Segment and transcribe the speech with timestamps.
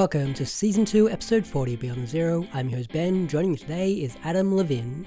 [0.00, 2.46] Welcome to Season 2, Episode 40 Beyond the Zero.
[2.54, 3.28] I'm your host Ben.
[3.28, 5.06] Joining me today is Adam Levin.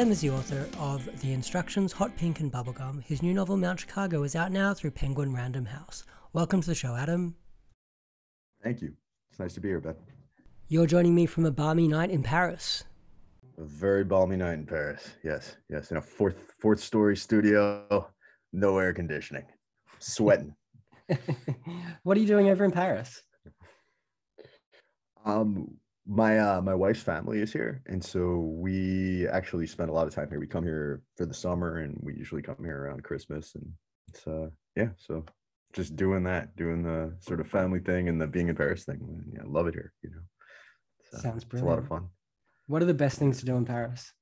[0.00, 3.04] Adam is the author of The Instructions, Hot Pink and Bubblegum.
[3.04, 6.06] His new novel, Mount Chicago, is out now through Penguin Random House.
[6.32, 7.34] Welcome to the show, Adam.
[8.64, 8.94] Thank you.
[9.28, 9.96] It's nice to be here, Ben.
[10.68, 12.84] You're joining me from a balmy night in Paris.
[13.58, 15.16] A very balmy night in Paris.
[15.22, 15.90] Yes, yes.
[15.90, 18.08] In a fourth fourth story studio,
[18.54, 19.44] no air conditioning.
[19.98, 20.54] Sweating.
[22.04, 23.22] what are you doing over in Paris?
[25.26, 30.06] Um, my uh my wife's family is here and so we actually spend a lot
[30.06, 30.40] of time here.
[30.40, 33.66] We come here for the summer and we usually come here around christmas and
[34.08, 35.24] it's uh yeah so
[35.72, 38.98] just doing that doing the sort of family thing and the being in paris thing
[39.32, 40.20] yeah love it here you know?
[41.10, 42.08] So sounds brilliant it's a lot of fun.
[42.66, 44.12] What are the best things to do in paris?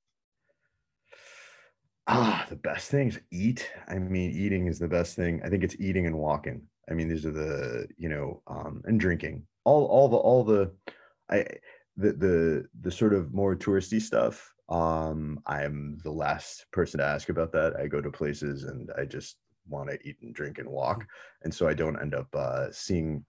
[2.07, 3.71] Ah the best things eat.
[3.87, 5.43] I mean eating is the best thing.
[5.45, 6.63] I think it's eating and walking.
[6.91, 9.47] I mean these are the you know um and drinking.
[9.65, 10.73] All all the all the
[11.31, 11.45] I
[11.97, 14.53] the the the sort of more touristy stuff.
[14.69, 17.77] Um, I'm the last person to ask about that.
[17.77, 21.07] I go to places and I just want to eat and drink and walk,
[21.43, 23.25] and so I don't end up uh, seeing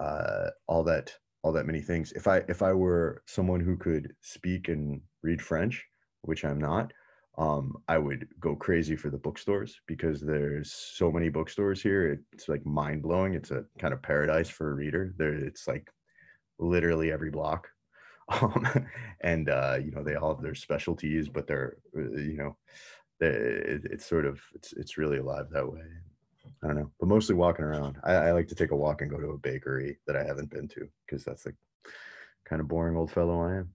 [0.00, 2.12] uh, all that all that many things.
[2.12, 5.84] If I if I were someone who could speak and read French,
[6.22, 6.92] which I'm not,
[7.38, 12.20] um, I would go crazy for the bookstores because there's so many bookstores here.
[12.32, 13.34] It's like mind blowing.
[13.34, 15.14] It's a kind of paradise for a reader.
[15.16, 15.88] There, it's like
[16.58, 17.68] literally every block
[18.40, 18.66] um,
[19.20, 22.56] and uh, you know they all have their specialties but they're uh, you know
[23.20, 25.80] it, it's sort of it's it's really alive that way.
[26.62, 27.98] I don't know but mostly walking around.
[28.04, 30.50] I, I like to take a walk and go to a bakery that i haven't
[30.50, 31.54] been to because that's the
[32.44, 33.74] kind of boring old fellow i am.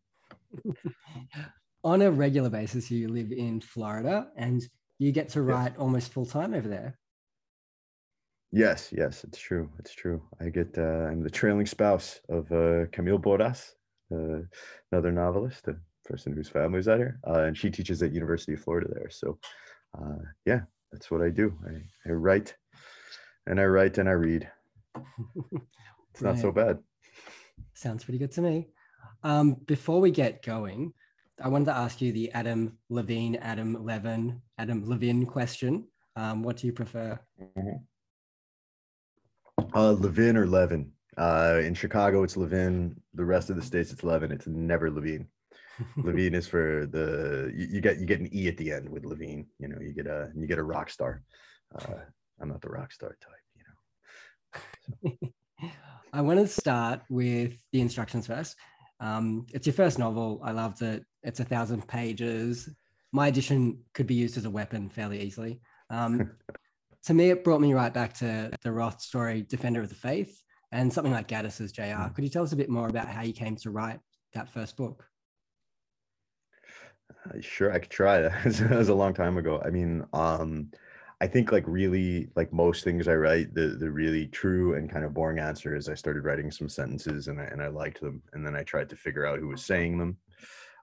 [1.84, 4.62] On a regular basis you live in florida and
[5.00, 6.98] you get to write almost full time over there
[8.52, 9.70] Yes, yes, it's true.
[9.80, 10.22] It's true.
[10.42, 10.78] I get.
[10.78, 13.72] Uh, I'm the trailing spouse of uh, Camille Bordas,
[14.14, 14.42] uh,
[14.92, 18.60] another novelist, a person whose family's out here, uh, and she teaches at University of
[18.62, 19.10] Florida there.
[19.10, 19.40] So,
[19.98, 21.58] uh, yeah, that's what I do.
[21.66, 22.54] I, I write,
[23.48, 24.50] and I write and I read.
[26.14, 26.78] It's not so bad.
[27.74, 28.68] Sounds pretty good to me.
[29.24, 30.94] Um, before we get going,
[31.42, 35.88] I wanted to ask you the Adam Levine, Adam Levin, Adam Levin question.
[36.18, 37.18] Um, what do you prefer?
[37.42, 37.78] Mm-hmm.
[39.74, 40.92] Uh, Levin or Levin.
[41.18, 42.96] Uh, in Chicago, it's Levin.
[43.14, 44.32] The rest of the states, it's Levin.
[44.32, 45.28] It's never Levine.
[45.98, 49.06] Levine is for the you, you, get you get an E at the end with
[49.06, 49.48] Levine.
[49.60, 51.22] You know, you get a you get a rock star.
[51.76, 51.96] Uh,
[52.40, 55.04] I'm not the rock star type.
[55.04, 55.30] You know.
[56.14, 58.56] I want to start with the instructions first.
[59.00, 60.42] Um, it's your first novel.
[60.44, 61.04] I loved it.
[61.24, 62.70] it's a thousand pages.
[63.12, 65.60] My edition could be used as a weapon fairly easily.
[65.90, 66.32] Um,
[67.06, 70.42] to me, it brought me right back to the Roth story, Defender of the Faith,
[70.72, 71.82] and something like Gaddis's JR.
[71.82, 72.16] Mm.
[72.16, 74.00] Could you tell us a bit more about how you came to write
[74.34, 75.06] that first book?
[77.26, 78.22] Uh, sure, I could try.
[78.46, 79.62] that was a long time ago.
[79.64, 80.72] I mean, um,
[81.20, 85.06] I think like really like most things I write, the the really true and kind
[85.06, 88.24] of boring answer is I started writing some sentences and I, and I liked them,
[88.34, 90.18] and then I tried to figure out who was saying them,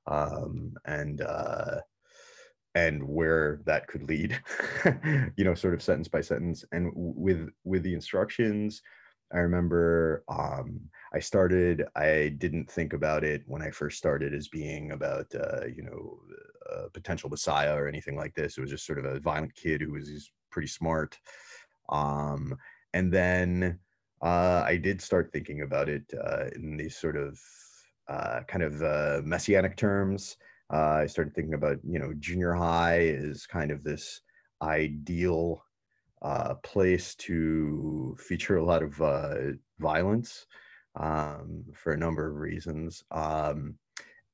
[0.06, 1.80] um, and uh,
[2.74, 4.38] and where that could lead
[5.36, 6.64] you know sort of sentence by sentence.
[6.72, 8.82] And with with the instructions
[9.32, 10.80] i remember um
[11.12, 15.66] i started i didn't think about it when i first started as being about uh
[15.66, 16.18] you know
[16.70, 18.56] a potential messiah or anything like this.
[18.56, 21.18] It was just sort of a violent kid who was pretty smart.
[21.88, 22.56] Um
[22.94, 23.78] and then
[24.22, 27.38] uh i did start thinking about it uh in these sort of
[28.08, 30.36] uh kind of uh messianic terms
[30.72, 34.20] uh, I started thinking about, you know, junior high is kind of this
[34.62, 35.64] ideal
[36.22, 40.46] uh, place to feature a lot of uh, violence
[40.96, 43.04] um, for a number of reasons.
[43.10, 43.74] Um,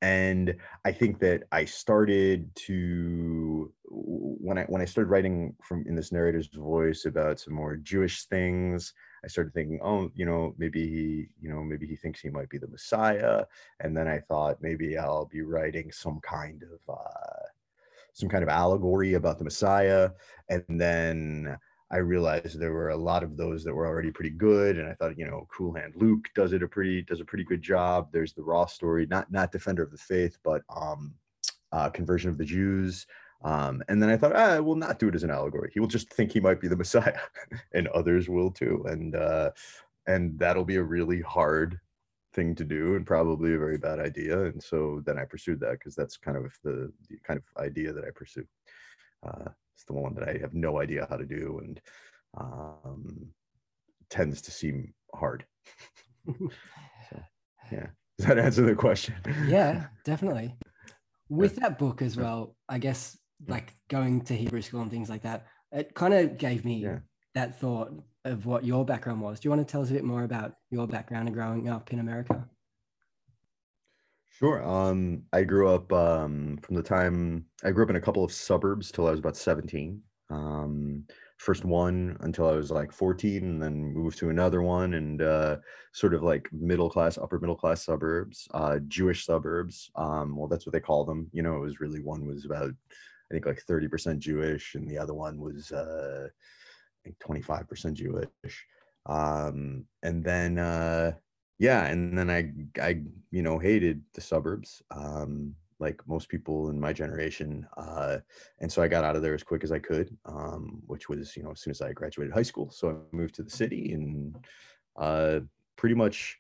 [0.02, 0.54] and
[0.84, 6.12] I think that I started to when I when I started writing from in this
[6.12, 8.92] narrator's voice about some more Jewish things,
[9.24, 12.50] I started thinking, oh, you know, maybe he, you know, maybe he thinks he might
[12.50, 13.44] be the Messiah.
[13.80, 17.46] And then I thought maybe I'll be writing some kind of uh,
[18.12, 20.10] some kind of allegory about the Messiah.
[20.50, 21.56] And then
[21.90, 24.78] I realized there were a lot of those that were already pretty good.
[24.78, 27.44] And I thought, you know, Cool Hand Luke does it a pretty does a pretty
[27.44, 28.08] good job.
[28.12, 31.14] There's the Roth story, not not Defender of the Faith, but um,
[31.72, 33.06] uh, Conversion of the Jews.
[33.44, 35.70] Um, and then I thought, ah, I will not do it as an allegory.
[35.72, 37.20] He will just think he might be the Messiah,
[37.72, 38.84] and others will too.
[38.88, 39.50] And uh,
[40.06, 41.78] and that'll be a really hard
[42.34, 44.46] thing to do and probably a very bad idea.
[44.46, 47.92] And so then I pursued that because that's kind of the, the, kind of idea
[47.92, 48.44] that I pursue.
[49.24, 51.80] Uh, it's the one that I have no idea how to do and
[52.36, 53.28] um,
[54.10, 55.46] tends to seem hard.
[56.26, 57.22] so,
[57.72, 57.86] yeah.
[58.18, 59.14] Does that answer the question?
[59.46, 60.54] yeah, definitely.
[61.28, 63.16] With that book as well, I guess
[63.46, 66.98] like going to Hebrew school and things like that, it kind of gave me yeah.
[67.34, 67.92] that thought
[68.24, 69.40] of what your background was.
[69.40, 71.92] Do you want to tell us a bit more about your background and growing up
[71.92, 72.48] in America?
[74.38, 74.66] Sure.
[74.66, 78.32] Um, I grew up um, from the time I grew up in a couple of
[78.32, 80.00] suburbs till I was about 17.
[80.30, 81.04] Um,
[81.38, 85.58] first one until I was like 14, and then moved to another one, and uh,
[85.92, 89.90] sort of like middle class, upper middle class suburbs, uh, Jewish suburbs.
[89.94, 91.28] Um, well, that's what they call them.
[91.32, 92.72] You know, it was really one was about
[93.34, 98.66] think like 30% Jewish, and the other one was uh, I think 25% Jewish.
[99.06, 101.12] Um, and then uh,
[101.58, 104.82] yeah, and then I I you know hated the suburbs.
[104.90, 107.66] Um, like most people in my generation.
[107.76, 108.18] Uh,
[108.60, 111.36] and so I got out of there as quick as I could, um, which was,
[111.36, 112.70] you know, as soon as I graduated high school.
[112.70, 114.36] So I moved to the city and
[114.96, 115.40] uh,
[115.76, 116.38] pretty much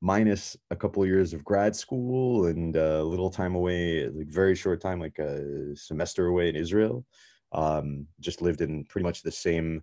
[0.00, 4.54] minus a couple of years of grad school and a little time away, like very
[4.54, 7.04] short time, like a semester away in Israel.
[7.52, 9.82] Um, just lived in pretty much the same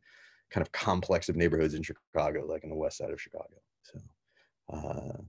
[0.52, 3.56] kind of complex of neighborhoods in Chicago, like in the west side of Chicago.
[3.84, 4.00] So,
[4.74, 5.22] uh,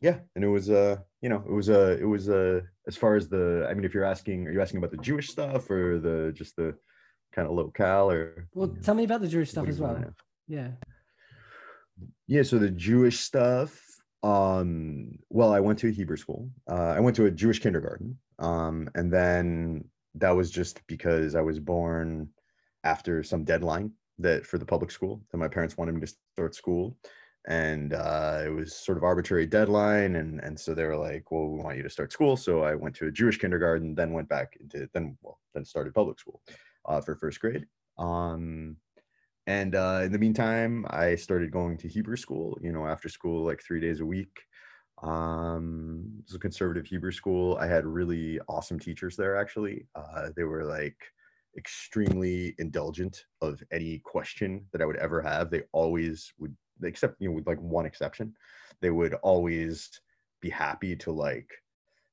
[0.00, 3.14] yeah, and it was uh, you know, it was uh, it was uh, as far
[3.14, 5.98] as the, I mean, if you're asking, are you asking about the Jewish stuff or
[5.98, 6.74] the just the
[7.32, 8.48] kind of locale or?
[8.52, 10.04] Well, you know, tell me about the Jewish stuff as well.
[10.46, 10.72] Yeah.
[12.26, 13.80] Yeah, so the Jewish stuff
[14.24, 16.48] um, well, I went to a Hebrew school.
[16.68, 18.18] Uh, I went to a Jewish kindergarten.
[18.38, 19.84] Um, and then
[20.14, 22.30] that was just because I was born
[22.84, 26.54] after some deadline that for the public school that my parents wanted me to start
[26.54, 26.96] school.
[27.46, 30.16] And uh, it was sort of arbitrary deadline.
[30.16, 32.38] And, and so they were like, well, we want you to start school.
[32.38, 35.92] So I went to a Jewish kindergarten, then went back into, then, well, then started
[35.92, 36.40] public school
[36.86, 37.66] uh, for first grade.
[37.98, 38.76] Um,
[39.46, 43.44] and uh, in the meantime i started going to hebrew school you know after school
[43.44, 44.40] like three days a week.
[45.02, 47.56] Um it was a conservative hebrew school.
[47.60, 49.86] I had really awesome teachers there actually.
[49.94, 50.96] Uh, they were like
[51.56, 55.50] extremely indulgent of any question that i would ever have.
[55.50, 58.34] They always would except you know with like one exception.
[58.80, 60.00] They would always
[60.40, 61.50] be happy to like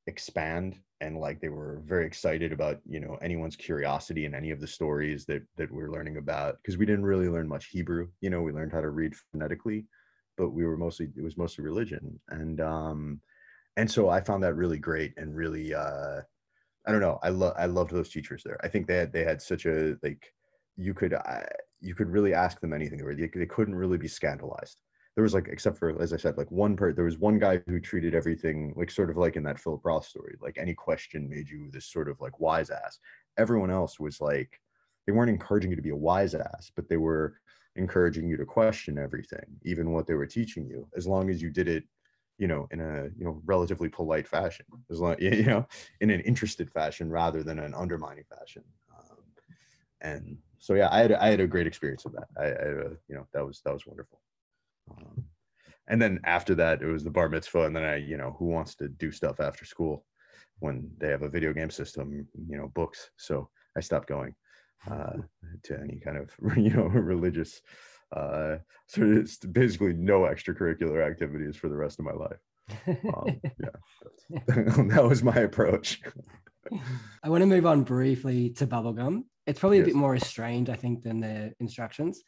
[0.08, 4.62] expand and like they were very excited about you know anyone's curiosity in any of
[4.62, 8.30] the stories that that we're learning about because we didn't really learn much hebrew you
[8.30, 9.86] know we learned how to read phonetically
[10.38, 13.20] but we were mostly it was mostly religion and um
[13.78, 16.22] and so i found that really great and really uh
[16.88, 18.60] i don't know i love i loved those teachers there.
[18.64, 20.34] I think they had they had such a like
[20.78, 21.42] you could uh,
[21.80, 24.82] you could really ask them anything they, they couldn't really be scandalized
[25.16, 27.62] there was like except for as i said like one part there was one guy
[27.68, 31.30] who treated everything like sort of like in that philip roth story like any question
[31.30, 33.00] made you this sort of like wise ass.
[33.38, 34.60] Everyone else was like
[35.06, 37.36] they weren't encouraging you to be a wise ass but they were
[37.76, 41.50] encouraging you to question everything even what they were teaching you as long as you
[41.50, 41.86] did it
[42.38, 45.66] you know in a you know relatively polite fashion as long you know
[46.02, 48.64] in an interested fashion rather than an undermining fashion.
[48.98, 49.18] Um,
[50.02, 52.28] and so yeah i had i had a great experience of that.
[52.38, 54.22] I, I uh, you know that was that was wonderful
[54.90, 55.26] um,
[55.88, 58.46] and then after that, it was the bar mitzvah, and then I, you know, who
[58.46, 60.06] wants to do stuff after school
[60.60, 63.10] when they have a video game system, you know, books.
[63.18, 64.36] So I stopped going
[64.90, 65.18] uh,
[65.64, 67.62] to any kind of, you know, religious.
[68.16, 68.58] Uh,
[68.88, 72.40] so it's basically no extracurricular activities for the rest of my life.
[72.88, 76.02] Um, yeah, that was my approach.
[77.24, 79.24] I want to move on briefly to bubblegum.
[79.48, 79.88] It's probably a yes.
[79.88, 82.22] bit more restrained, I think, than the instructions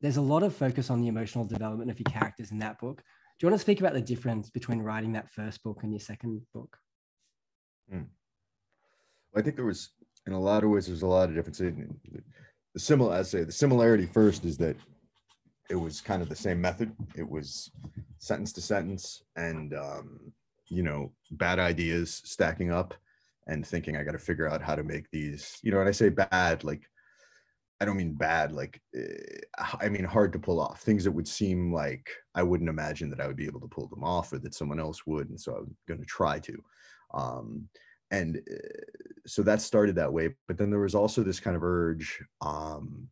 [0.00, 3.02] there's a lot of focus on the emotional development of your characters in that book.
[3.38, 6.00] Do you want to speak about the difference between writing that first book and your
[6.00, 6.76] second book?
[7.90, 8.02] Hmm.
[9.34, 9.90] I think there was,
[10.26, 11.58] in a lot of ways, there's a lot of difference.
[11.58, 14.76] The similar, I say, the similarity first is that
[15.70, 16.92] it was kind of the same method.
[17.14, 17.70] It was
[18.18, 20.32] sentence to sentence, and um,
[20.68, 22.94] you know, bad ideas stacking up,
[23.46, 25.58] and thinking I got to figure out how to make these.
[25.62, 26.82] You know, and I say bad, like
[27.80, 29.40] I don't mean bad, like eh,
[29.80, 33.20] I mean hard to pull off things that would seem like I wouldn't imagine that
[33.20, 35.54] I would be able to pull them off or that someone else would, and so
[35.54, 36.64] I'm going to try to.
[37.14, 37.68] Um,
[38.10, 38.56] and uh,
[39.26, 43.08] so that started that way, but then there was also this kind of urge um,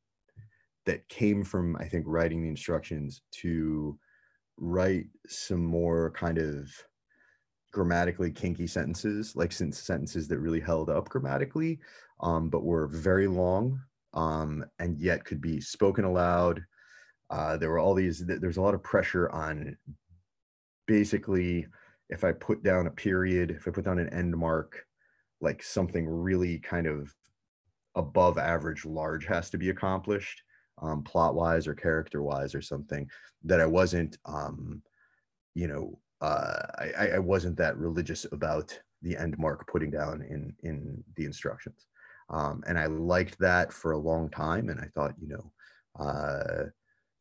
[0.85, 3.99] that came from I think writing the instructions to
[4.57, 6.71] write some more kind of
[7.73, 11.79] grammatically kinky sentences, like sentences that really held up grammatically,
[12.21, 13.79] um, but were very long
[14.17, 16.65] um, and yet could be spoken aloud.
[17.31, 19.77] Uh, there were all these, there's a lot of pressure on
[20.87, 21.67] basically
[22.09, 24.85] if I put down a period, if I put down an end mark,
[25.41, 27.15] like something really kind of
[27.95, 30.43] above average large has to be accomplished
[30.81, 33.09] um, plot wise or character wise or something
[33.45, 34.83] that I wasn't, um,
[35.55, 40.55] you know, uh, I, I wasn't that religious about the end mark putting down in
[40.63, 41.87] in the instructions.
[42.29, 44.69] Um, and I liked that for a long time.
[44.69, 45.53] And I thought, you know,
[45.99, 46.65] uh,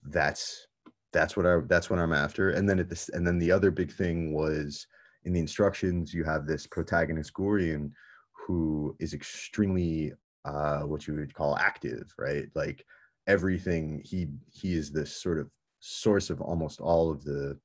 [0.04, 0.68] that's
[1.14, 2.52] that's what I that's what I'm after.
[2.52, 4.86] And then at this and then the other big thing was
[5.24, 7.92] in the instructions you have this protagonist Gurion
[8.34, 12.48] who is extremely uh, what you would call active, right?
[12.54, 12.86] Like
[13.28, 17.58] everything he he is this sort of source of almost all of the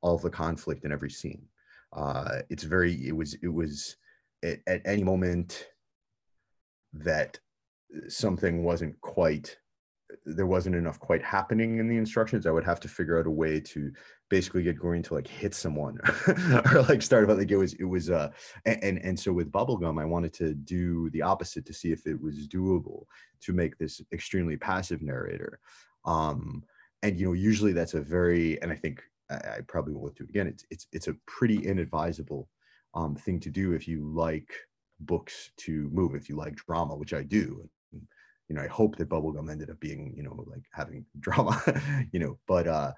[0.00, 1.42] all of the conflict in every scene.
[1.92, 3.96] Uh, it's very it was it was
[4.42, 5.66] at, at any moment
[6.92, 7.38] that
[8.08, 9.56] something wasn't quite
[10.26, 13.30] there wasn't enough quite happening in the instructions, I would have to figure out a
[13.30, 13.90] way to
[14.28, 15.98] basically get Gurion to like hit someone
[16.72, 18.30] or like start about like it was it was uh
[18.64, 22.06] and, and and so with bubblegum I wanted to do the opposite to see if
[22.06, 23.04] it was doable
[23.42, 25.58] to make this extremely passive narrator.
[26.04, 26.64] Um
[27.02, 30.24] and you know usually that's a very and I think I, I probably won't do
[30.24, 30.46] it again.
[30.46, 32.48] It's it's it's a pretty inadvisable
[32.94, 34.52] um thing to do if you like
[35.06, 37.68] books to move, if you like drama, which I do
[38.48, 41.58] you know, I hope that bubblegum ended up being, you know, like having drama,
[42.12, 42.92] you know, but uh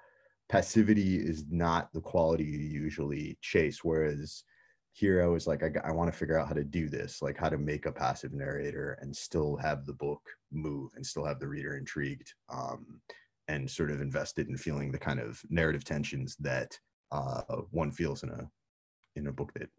[0.49, 3.83] passivity is not the quality you usually chase.
[3.83, 4.43] Whereas
[4.93, 7.37] here I was like, I, I want to figure out how to do this, like
[7.37, 10.21] how to make a passive narrator and still have the book
[10.51, 13.01] move and still have the reader intrigued um,
[13.47, 16.77] and sort of invested in feeling the kind of narrative tensions that
[17.11, 18.49] uh, one feels in a
[19.15, 19.69] in a book that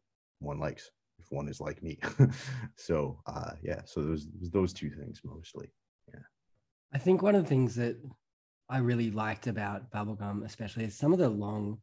[0.40, 1.98] one likes if one is like me.
[2.76, 5.72] so uh, yeah, so those those two things mostly.
[6.12, 6.20] Yeah.
[6.92, 7.96] I think one of the things that
[8.68, 11.78] I really liked about Bubblegum, especially, is some of the long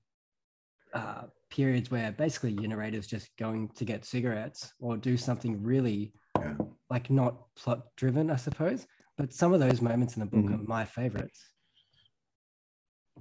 [0.93, 6.13] uh, periods where basically your narrator's just going to get cigarettes or do something really
[6.39, 6.55] yeah.
[6.89, 8.85] like not plot driven, I suppose.
[9.17, 10.55] But some of those moments in the book mm-hmm.
[10.55, 11.39] are my favorites.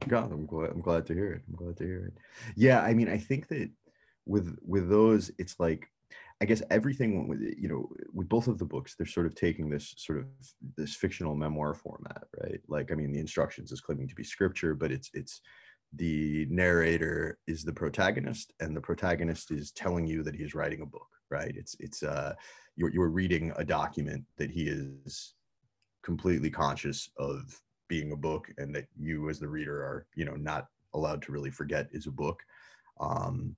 [0.09, 0.71] God, I'm glad.
[0.71, 1.43] I'm glad to hear it.
[1.49, 2.15] I'm glad to hear it.
[2.57, 3.71] Yeah, I mean, I think that
[4.27, 5.87] with with those, it's like
[6.43, 9.71] I guess everything with you know with both of the books, they're sort of taking
[9.71, 10.27] this sort of
[10.77, 12.61] this fictional memoir format, right?
[12.67, 15.41] Like, I mean, the instructions is claiming to be scripture, but it's it's
[15.95, 20.87] the narrator is the protagonist, and the protagonist is telling you that he's writing a
[20.87, 21.55] book, right?
[21.57, 22.35] It's it's uh
[22.75, 25.35] you're you're reading a document that he is
[26.03, 27.57] completely conscious of
[27.87, 31.31] being a book, and that you as the reader are you know not allowed to
[31.31, 32.41] really forget is a book,
[32.99, 33.55] um,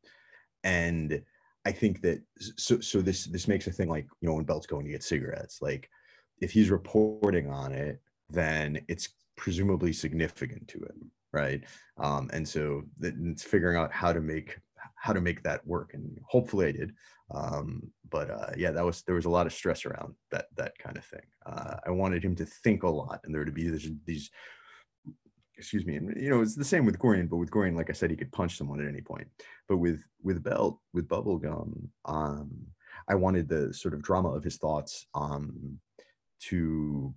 [0.64, 1.23] and
[1.66, 4.66] I think that so so this this makes a thing like you know when Belt's
[4.66, 5.88] going to get cigarettes, like
[6.40, 11.62] if he's reporting on it, then it's presumably significant to him, right?
[11.99, 14.59] Um, and so it's figuring out how to make
[14.97, 16.92] how to make that work, and hopefully I did.
[17.35, 20.76] Um, but uh, yeah, that was there was a lot of stress around that that
[20.78, 21.26] kind of thing.
[21.47, 24.30] Uh, I wanted him to think a lot, and there to be these, these
[25.57, 27.93] excuse me and you know it's the same with Gurion, but with Gurion, like I
[27.93, 29.29] said he could punch someone at any point
[29.69, 32.51] but with with Belt with Bubblegum um
[33.09, 35.79] I wanted the sort of drama of his thoughts um
[36.49, 37.15] to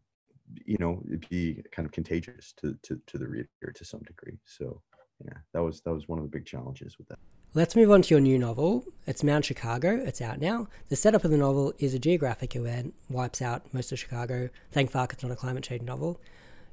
[0.65, 4.81] you know be kind of contagious to, to to the reader to some degree so
[5.25, 7.19] yeah that was that was one of the big challenges with that
[7.53, 8.83] Let's move on to your new novel.
[9.07, 9.95] It's Mount Chicago.
[10.05, 10.67] It's out now.
[10.89, 14.49] The setup of the novel is a geographic event, wipes out most of Chicago.
[14.71, 16.19] Thank fuck it's not a climate change novel.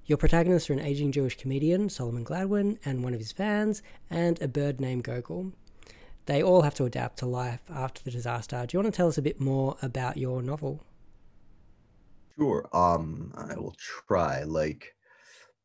[0.07, 4.41] Your protagonists are an aging Jewish comedian, Solomon Gladman, and one of his fans, and
[4.43, 5.53] a bird named Gogol.
[6.27, 8.67] They all have to adapt to life after the disaster.
[8.67, 10.83] Do you want to tell us a bit more about your novel?
[12.37, 12.69] Sure.
[12.75, 14.43] Um, I will try.
[14.43, 14.95] Like,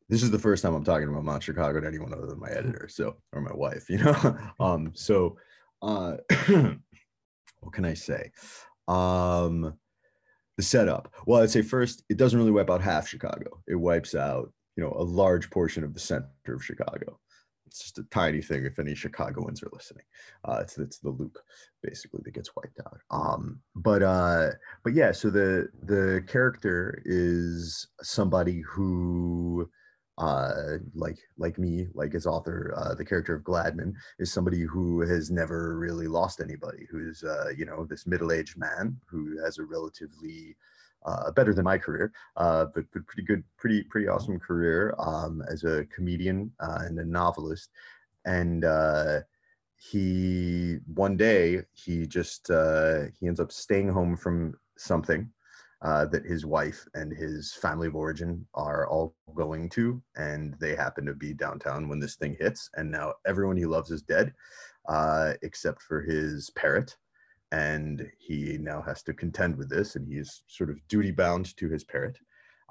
[0.08, 2.50] this is the first time I'm talking about Mount Chicago to anyone other than my
[2.50, 4.38] editor, so or my wife, you know.
[4.60, 5.36] um, so,
[5.82, 6.16] uh,
[6.48, 8.30] what can I say?
[8.88, 9.74] Um,
[10.60, 11.14] the setup.
[11.26, 13.62] Well, I'd say first, it doesn't really wipe out half Chicago.
[13.66, 17.18] It wipes out, you know, a large portion of the center of Chicago.
[17.66, 18.66] It's just a tiny thing.
[18.66, 20.04] If any Chicagoans are listening,
[20.44, 21.38] uh, it's it's the loop
[21.82, 22.98] basically that gets wiped out.
[23.10, 24.50] Um, but uh,
[24.84, 29.70] but yeah, so the the character is somebody who
[30.20, 35.00] uh, like like me, like his author, uh, the character of Gladman is somebody who
[35.00, 36.86] has never really lost anybody.
[36.90, 40.56] Who's uh, you know this middle-aged man who has a relatively
[41.06, 45.42] uh, better than my career, uh, but, but pretty good, pretty pretty awesome career um,
[45.50, 47.70] as a comedian uh, and a novelist.
[48.26, 49.20] And uh,
[49.76, 55.30] he one day he just uh, he ends up staying home from something
[55.82, 60.74] uh, that his wife and his family of origin are all going to, and they
[60.74, 62.68] happen to be downtown when this thing hits.
[62.74, 64.34] And now everyone he loves is dead,
[64.88, 66.96] uh, except for his parrot.
[67.52, 71.68] And he now has to contend with this, and he's sort of duty bound to
[71.68, 72.18] his parrot.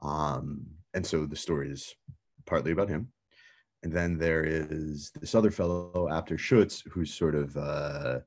[0.01, 1.94] Um, and so the story is
[2.46, 3.12] partly about him.
[3.84, 8.20] And then there is this other fellow Apter Schutz, who's sort of uh,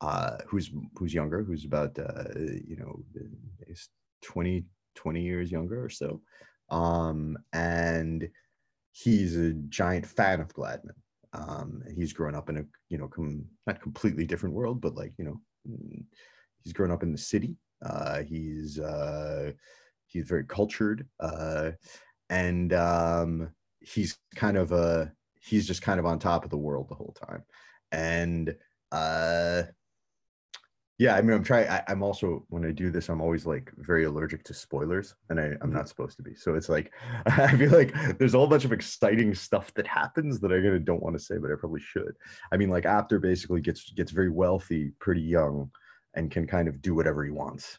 [0.00, 3.02] uh, who's who's younger, who's about uh, you know
[4.22, 6.20] 20, 20 years younger or so.
[6.70, 8.28] Um, and
[8.92, 10.94] he's a giant fan of Gladman.
[11.32, 15.12] Um, he's grown up in a, you know, com- not completely different world, but like,
[15.16, 16.04] you know, mm,
[16.62, 17.56] he's grown up in the city.
[17.84, 19.52] Uh, he's, uh,
[20.06, 21.06] he's very cultured.
[21.20, 21.72] Uh,
[22.28, 23.50] and um,
[23.80, 27.14] he's kind of a, he's just kind of on top of the world the whole
[27.28, 27.44] time.
[27.92, 28.54] And
[28.92, 29.62] uh,
[31.00, 33.72] yeah i mean i'm trying I, am also when i do this i'm always like
[33.78, 36.34] very allergic to spoilers and I, i'm not supposed to be.
[36.34, 36.92] So it's like
[37.26, 41.02] i feel like there's a whole bunch of exciting stuff that happens that i don't
[41.02, 42.14] want to say but i probably should.
[42.52, 45.70] I mean like Apter basically gets gets very wealthy pretty young
[46.14, 47.78] and can kind of do whatever he wants.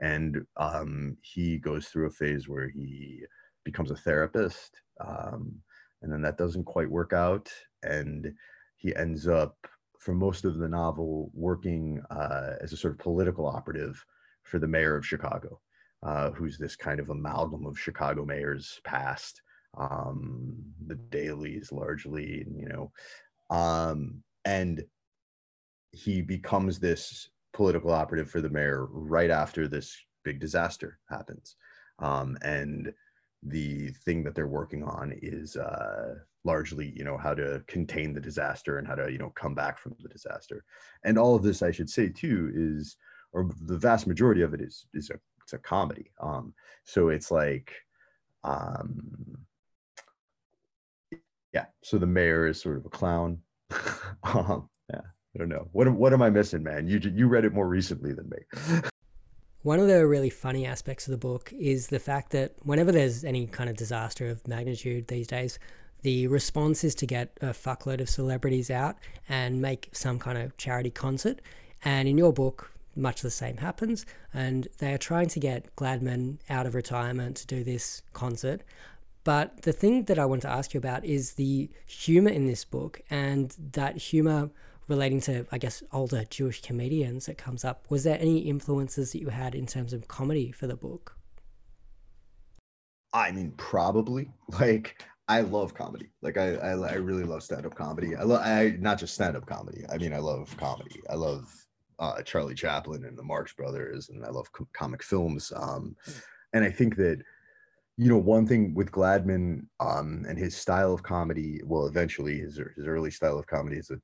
[0.00, 3.22] And um he goes through a phase where he
[3.64, 5.52] becomes a therapist um
[6.00, 7.52] and then that doesn't quite work out
[7.82, 8.32] and
[8.78, 9.56] he ends up
[10.02, 14.04] for most of the novel working uh, as a sort of political operative
[14.42, 15.60] for the mayor of Chicago,
[16.02, 19.40] uh, who's this kind of amalgam of Chicago mayors past,
[19.78, 20.56] um,
[20.88, 22.90] the Daleys largely, you know,
[23.56, 24.84] um, and
[25.92, 31.54] he becomes this political operative for the mayor right after this big disaster happens.
[32.00, 32.92] Um, and
[33.44, 38.20] the thing that they're working on is uh, largely you know how to contain the
[38.20, 40.64] disaster and how to you know come back from the disaster.
[41.04, 42.96] And all of this i should say too is
[43.32, 46.10] or the vast majority of it is is a it's a comedy.
[46.20, 47.72] Um so it's like
[48.44, 49.38] um
[51.52, 53.38] yeah so the mayor is sort of a clown.
[54.24, 55.00] Um yeah
[55.34, 55.68] i don't know.
[55.72, 56.86] What what am i missing man?
[56.86, 58.82] You you read it more recently than me.
[59.62, 63.22] One of the really funny aspects of the book is the fact that whenever there's
[63.22, 65.60] any kind of disaster of magnitude these days,
[66.02, 68.96] the response is to get a fuckload of celebrities out
[69.28, 71.40] and make some kind of charity concert.
[71.84, 74.04] And in your book, much the same happens.
[74.34, 78.62] And they are trying to get Gladman out of retirement to do this concert.
[79.24, 82.64] But the thing that I want to ask you about is the humor in this
[82.64, 84.50] book and that humor
[84.88, 87.86] relating to, I guess, older Jewish comedians that comes up.
[87.88, 91.16] Was there any influences that you had in terms of comedy for the book?
[93.12, 94.30] I mean, probably.
[94.60, 96.10] Like, I love comedy.
[96.20, 98.16] Like, I I, I really love stand up comedy.
[98.16, 99.84] I love I not just stand up comedy.
[99.92, 101.00] I mean, I love comedy.
[101.08, 101.52] I love
[101.98, 105.52] uh, Charlie Chaplin and the Marx Brothers, and I love com- comic films.
[105.54, 105.96] Um,
[106.52, 107.22] and I think that
[107.96, 111.60] you know one thing with Gladman um, and his style of comedy.
[111.64, 113.94] Well, eventually his his early style of comedy is a,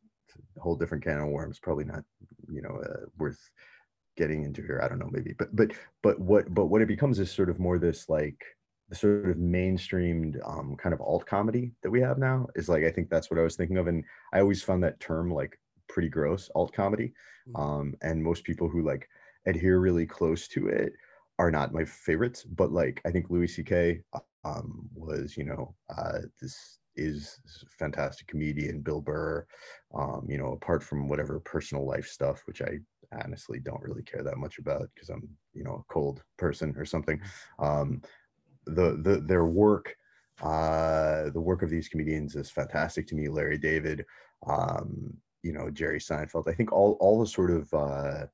[0.56, 1.58] a whole different can of worms.
[1.58, 2.04] Probably not
[2.50, 3.40] you know uh, worth
[4.16, 4.80] getting into here.
[4.82, 7.58] I don't know, maybe, but but but what but what it becomes is sort of
[7.58, 8.40] more this like
[8.88, 12.84] the sort of mainstreamed um, kind of alt comedy that we have now is like
[12.84, 15.58] I think that's what I was thinking of, and I always found that term like
[15.88, 17.12] pretty gross, alt comedy,
[17.48, 17.60] Mm.
[17.60, 19.08] um, and most people who like
[19.46, 20.92] adhere really close to it
[21.38, 22.44] are not my favorites.
[22.44, 24.02] But like I think Louis C.K.
[24.44, 27.40] Um, was you know uh, this is
[27.78, 29.46] fantastic comedian, Bill Burr,
[29.94, 32.78] um, you know apart from whatever personal life stuff, which I
[33.22, 36.84] honestly don't really care that much about because I'm you know a cold person or
[36.84, 37.20] something.
[38.68, 39.94] The the their work
[40.42, 43.28] uh the work of these comedians is fantastic to me.
[43.28, 44.04] Larry david
[44.46, 46.48] um you know jerry seinfeld.
[46.48, 48.26] I think all all the sort of uh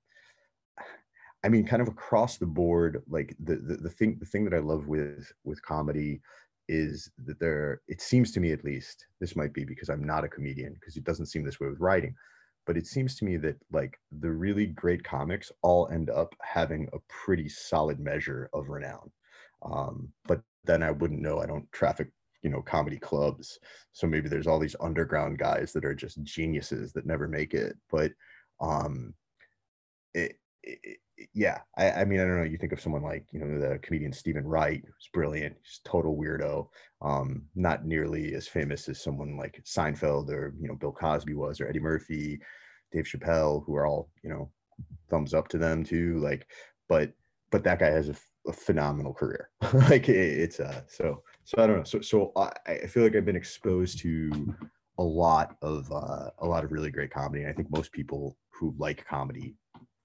[1.44, 4.54] i mean kind of across the board like the the, the thing the thing that
[4.54, 6.20] i love with with comedy
[6.68, 10.24] is that there it seems to me at least this might be because i'm not
[10.24, 12.14] a comedian because it doesn't seem this way with writing
[12.66, 16.88] but it seems to me that like the really great comics all end up having
[16.92, 19.10] a pretty solid measure of renown
[19.64, 21.40] um, but then I wouldn't know.
[21.40, 22.10] I don't traffic,
[22.42, 23.58] you know, comedy clubs,
[23.92, 27.76] so maybe there's all these underground guys that are just geniuses that never make it.
[27.90, 28.12] But
[28.60, 29.14] um,
[30.14, 30.98] it, it,
[31.32, 32.44] yeah, I, I mean, I don't know.
[32.44, 36.16] You think of someone like you know the comedian Steven Wright, who's brilliant, he's total
[36.16, 36.68] weirdo.
[37.02, 41.60] Um, not nearly as famous as someone like Seinfeld or you know Bill Cosby was,
[41.60, 42.40] or Eddie Murphy,
[42.92, 44.50] Dave Chappelle, who are all you know
[45.10, 46.18] thumbs up to them too.
[46.18, 46.48] Like,
[46.88, 47.12] but
[47.50, 48.16] but that guy has a,
[48.46, 49.50] a phenomenal career.
[49.88, 51.84] like it, it's uh so so I don't know.
[51.84, 54.54] So so I, I feel like I've been exposed to
[54.98, 57.42] a lot of uh, a lot of really great comedy.
[57.42, 59.54] And I think most people who like comedy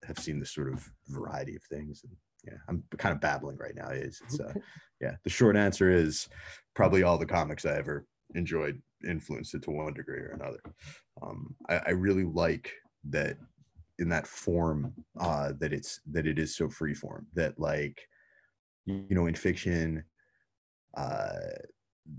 [0.05, 2.03] have seen this sort of variety of things.
[2.03, 3.89] And yeah, I'm kind of babbling right now.
[3.89, 4.53] Is it's uh,
[5.01, 5.15] yeah.
[5.23, 6.27] The short answer is
[6.75, 10.61] probably all the comics I ever enjoyed influenced it to one degree or another.
[11.21, 12.71] Um, I, I really like
[13.09, 13.37] that
[13.99, 17.99] in that form uh, that it's that it is so free form that like
[18.89, 20.03] you know in fiction
[20.97, 21.29] uh,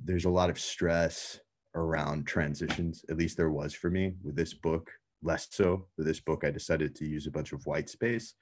[0.04, 1.40] there's a lot of stress
[1.74, 4.90] around transitions at least there was for me with this book
[5.22, 5.86] less so.
[5.96, 8.34] With this book i decided to use a bunch of white space.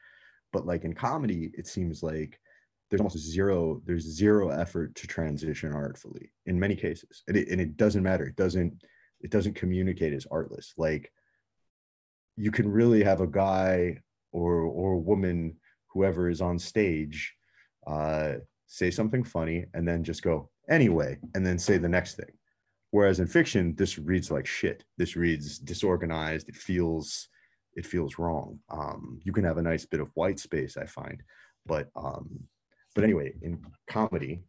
[0.52, 2.38] But like in comedy it seems like
[2.88, 7.22] there's almost zero there's zero effort to transition artfully in many cases.
[7.28, 8.24] And it, and it doesn't matter.
[8.24, 8.82] It doesn't
[9.20, 10.74] it doesn't communicate as artless.
[10.76, 11.12] Like
[12.36, 13.98] you can really have a guy
[14.32, 15.56] or or a woman
[15.92, 17.34] whoever is on stage
[17.88, 18.34] uh,
[18.66, 22.30] say something funny and then just go anyway and then say the next thing.
[22.90, 24.84] Whereas in fiction this reads like shit.
[24.96, 26.48] This reads disorganized.
[26.48, 27.28] It feels
[27.74, 28.58] it feels wrong.
[28.70, 31.22] Um, you can have a nice bit of white space i find.
[31.66, 32.28] But um,
[32.94, 34.42] but anyway in comedy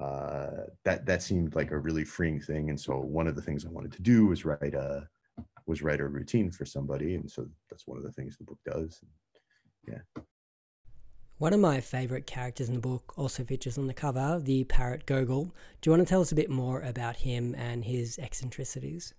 [0.00, 2.70] uh, that that seemed like a really freeing thing.
[2.70, 5.08] And so one of the things i wanted to do was write a
[5.66, 7.14] was write a routine for somebody.
[7.14, 9.00] And so that's one of the things the book does.
[9.86, 10.22] Yeah
[11.38, 15.04] one of my favourite characters in the book also features on the cover, the parrot
[15.06, 15.54] Gogol.
[15.80, 19.14] Do you want to tell us a bit more about him and his eccentricities?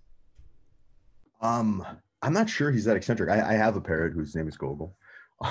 [1.42, 1.86] Um,
[2.22, 3.28] I'm not sure he's that eccentric.
[3.28, 4.96] I, I have a parrot whose name is Gogol.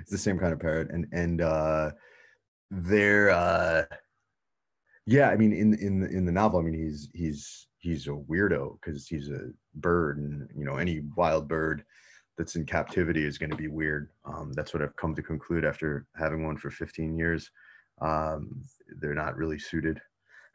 [0.00, 1.92] it's the same kind of parrot, and and uh,
[2.70, 3.84] they're uh,
[5.06, 5.30] yeah.
[5.30, 9.08] I mean, in in in the novel, I mean, he's he's he's a weirdo because
[9.08, 11.84] he's a bird, and you know, any wild bird
[12.38, 14.10] that's in captivity is going to be weird.
[14.24, 17.50] Um, that's what I've come to conclude after having one for 15 years.
[18.00, 18.62] Um,
[19.00, 20.00] they're not really suited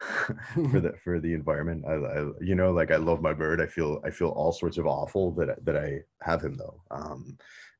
[0.54, 1.84] for the for the environment.
[1.86, 3.60] I, I, you know, like I love my bird.
[3.60, 7.36] I feel I feel all sorts of awful that that I have him though, um,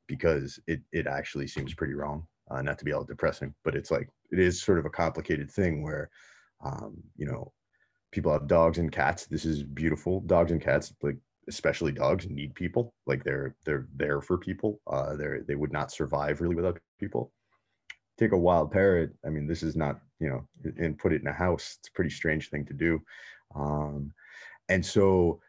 [0.07, 2.27] because it it actually seems pretty wrong.
[2.51, 5.51] Uh, not to be all depressing, but it's like it is sort of a complicated
[5.51, 6.11] thing where,
[6.63, 7.51] um, you know,
[8.13, 9.25] people have dogs and cats.
[9.27, 10.21] This is beautiful.
[10.21, 11.17] Dogs and cats like
[11.49, 12.95] especially dogs need people.
[13.07, 14.81] Like they're they're there for people.
[14.87, 17.33] Uh they're they would not survive really without people.
[18.19, 19.13] Take a wild parrot.
[19.25, 21.77] I mean this is not you know and put it in a house.
[21.79, 23.01] It's a pretty strange thing to do.
[23.55, 24.13] Um
[24.69, 25.41] and so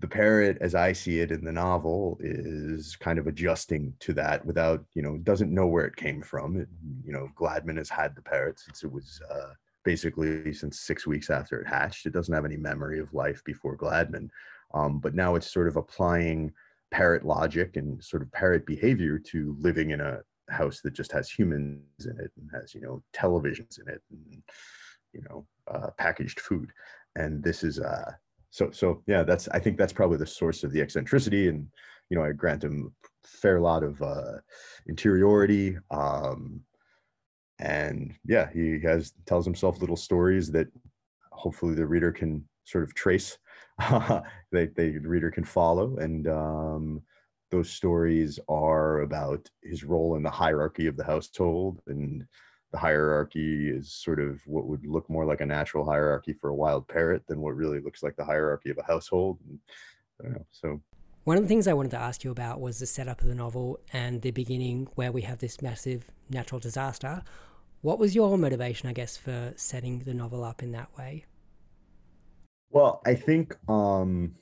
[0.00, 4.42] the parrot as i see it in the novel is kind of adjusting to that
[4.46, 6.56] without you know doesn't know where it came from.
[6.56, 6.68] It,
[7.04, 9.52] you know gladman has had the parrot since it was uh
[9.84, 12.06] basically since six weeks after it hatched.
[12.06, 14.28] It doesn't have any memory of life before gladman
[14.74, 16.52] um, but now it's sort of applying
[16.90, 21.30] parrot logic and sort of parrot behavior to living in a house that just has
[21.30, 24.42] humans in it and has you know televisions in it and
[25.12, 26.70] you know uh, packaged food.
[27.16, 28.12] And this is uh
[28.50, 31.66] so so yeah that's i think that's probably the source of the eccentricity and
[32.10, 34.38] you know i grant him a fair lot of uh
[34.88, 36.60] interiority um
[37.60, 40.66] and yeah he has tells himself little stories that
[41.30, 43.38] hopefully the reader can sort of trace
[44.52, 47.02] they the reader can follow and um,
[47.50, 52.24] those stories are about his role in the hierarchy of the household and
[52.72, 56.54] the hierarchy is sort of what would look more like a natural hierarchy for a
[56.54, 59.38] wild parrot than what really looks like the hierarchy of a household
[60.22, 60.80] know, so
[61.24, 63.34] one of the things I wanted to ask you about was the setup of the
[63.34, 67.22] novel and the beginning where we have this massive natural disaster.
[67.82, 71.26] What was your motivation, I guess, for setting the novel up in that way?
[72.70, 74.34] Well, I think um,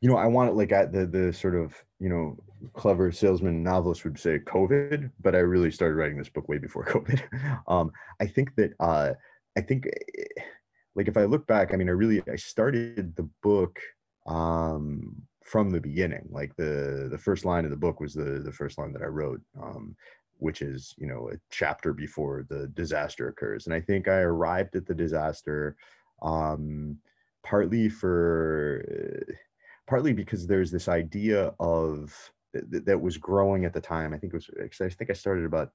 [0.00, 2.36] you know, I want it like at the the sort of you know
[2.74, 6.84] clever salesman novelist would say COVID, but I really started writing this book way before
[6.86, 7.22] COVID.
[7.66, 9.12] um, I think that uh,
[9.56, 10.42] I think eh,
[10.94, 13.78] like if I look back, I mean, I really I started the book
[14.26, 16.28] um, from the beginning.
[16.30, 19.06] Like the the first line of the book was the the first line that I
[19.06, 19.40] wrote.
[19.60, 19.96] Um,
[20.40, 24.76] which is you know a chapter before the disaster occurs and i think i arrived
[24.76, 25.74] at the disaster
[26.22, 26.96] um,
[27.48, 29.24] partly for
[29.86, 32.14] partly because there's this idea of
[32.52, 34.12] that, that was growing at the time.
[34.12, 35.72] I think it was I think I started about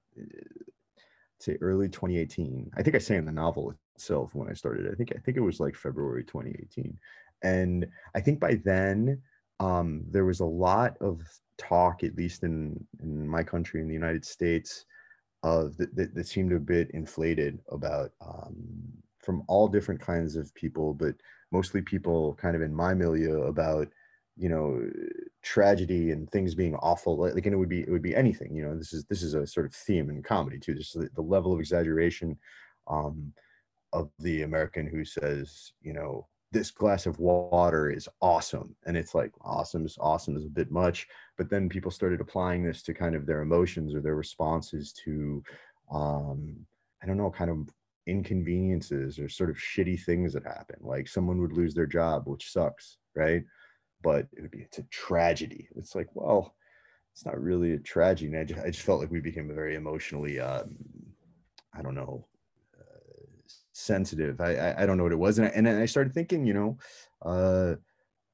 [1.39, 2.71] say early 2018.
[2.77, 4.91] I think I say in the novel itself when I started.
[4.91, 6.97] I think I think it was like February 2018,
[7.41, 9.21] and I think by then
[9.59, 11.21] um, there was a lot of
[11.57, 14.86] talk, at least in in my country, in the United States,
[15.41, 18.55] of that, that, that seemed a bit inflated about um,
[19.23, 21.15] from all different kinds of people, but
[21.53, 23.87] mostly people kind of in my milieu about
[24.35, 24.89] you know
[25.43, 27.17] tragedy and things being awful.
[27.17, 29.35] Like and it would be it would be anything you know this is this is
[29.35, 30.73] a sort of theme in comedy too.
[30.73, 32.37] Just the, the level of exaggeration
[32.87, 33.31] um
[33.93, 38.75] of the american who says you know this glass of water is awesome.
[38.85, 41.07] And it's like awesome is awesome is a bit much.
[41.35, 45.43] But then people started applying this to kind of their emotions or their responses to
[45.91, 46.55] um
[47.01, 47.57] i don't know kind of
[48.07, 52.51] inconveniences or sort of shitty things that happen like someone would lose their job which
[52.51, 53.43] sucks right?
[54.01, 55.67] But it would be it's a tragedy.
[55.75, 56.55] It's like well
[57.13, 58.35] it's not really a tragedy.
[58.35, 60.75] I just, I just felt like we became very emotionally um
[61.75, 62.25] i don't know
[62.79, 64.41] uh, sensitive.
[64.41, 65.37] I, I, I don't know what it was.
[65.39, 66.77] And I, and I started thinking you know
[67.23, 67.75] uh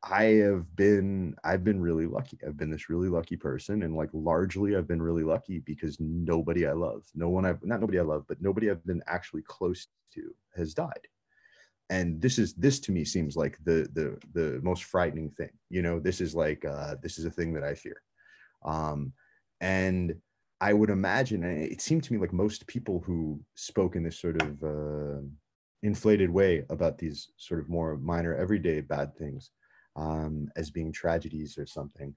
[0.03, 2.39] I have been I've been really lucky.
[2.45, 6.65] I've been this really lucky person and like largely I've been really lucky because nobody
[6.65, 9.87] I love, no one I've not nobody I love, but nobody I've been actually close
[10.13, 11.07] to has died.
[11.89, 15.49] And this is this to me seems like the the the most frightening thing.
[15.69, 18.01] You know, this is like uh this is a thing that I fear.
[18.63, 19.11] Um
[19.59, 20.15] and
[20.61, 24.19] I would imagine and it seemed to me like most people who spoke in this
[24.19, 25.21] sort of uh
[25.83, 29.51] inflated way about these sort of more minor everyday bad things
[29.95, 32.15] um, as being tragedies or something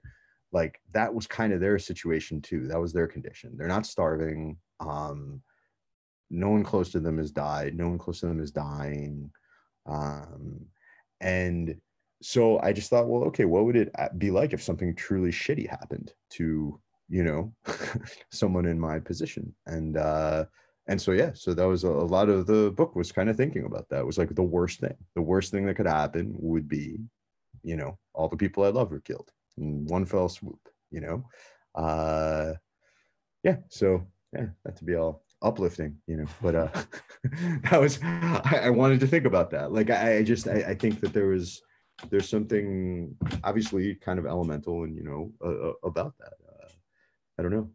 [0.51, 2.67] like that was kind of their situation too.
[2.67, 3.55] That was their condition.
[3.57, 5.41] They're not starving um,
[6.29, 9.29] no one close to them has died no one close to them is dying
[9.85, 10.59] um,
[11.21, 11.79] and
[12.23, 15.69] so i just thought well okay what would it be like if something truly shitty
[15.69, 17.53] happened to you know
[18.31, 19.53] someone in my position?
[19.67, 20.45] And uh
[20.87, 23.37] and so yeah so that was a, a lot of the book was kind of
[23.37, 23.99] thinking about that.
[23.99, 24.95] It was like the worst thing.
[25.15, 26.97] The worst thing that could happen would be
[27.63, 30.59] you know, all the people I love were killed in one fell swoop,
[30.91, 31.23] you know.
[31.75, 32.53] Uh
[33.43, 36.25] yeah, so yeah, that to be all uplifting, you know.
[36.41, 36.69] But uh
[37.69, 39.71] that was I, I, wanted to think about that.
[39.71, 41.61] Like I, I just I, I, think that there was
[42.09, 46.33] there's something obviously kind of elemental and you know uh, about that.
[46.47, 46.69] Uh,
[47.39, 47.69] I don't know.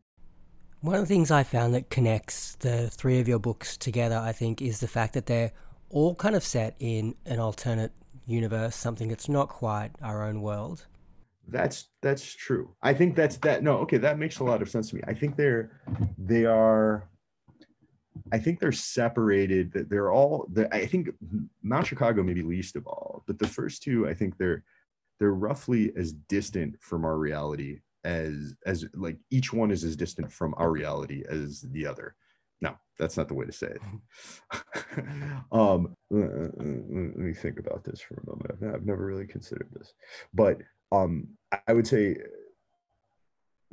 [0.81, 4.31] One of the things I found that connects the three of your books together, I
[4.31, 5.51] think, is the fact that they're
[5.91, 7.93] all kind of set in an alternate
[8.29, 10.87] universe, something that's not quite our own world.
[11.49, 12.75] That's that's true.
[12.83, 13.63] I think that's that.
[13.63, 15.03] No, okay, that makes a lot of sense to me.
[15.07, 15.71] I think they're
[16.19, 17.09] they are.
[18.31, 19.73] I think they're separated.
[19.73, 20.47] That they're all.
[20.51, 21.09] They're, I think
[21.63, 24.63] Mount Chicago maybe least of all, but the first two, I think they're
[25.19, 30.31] they're roughly as distant from our reality as as like each one is as distant
[30.31, 32.15] from our reality as the other
[32.99, 33.81] that's not the way to say it.
[35.53, 36.59] Um let,
[37.17, 38.75] me think about this for a moment.
[38.75, 39.95] I've, never really considered this.
[40.35, 40.59] But
[40.93, 41.29] um
[41.67, 42.17] i would say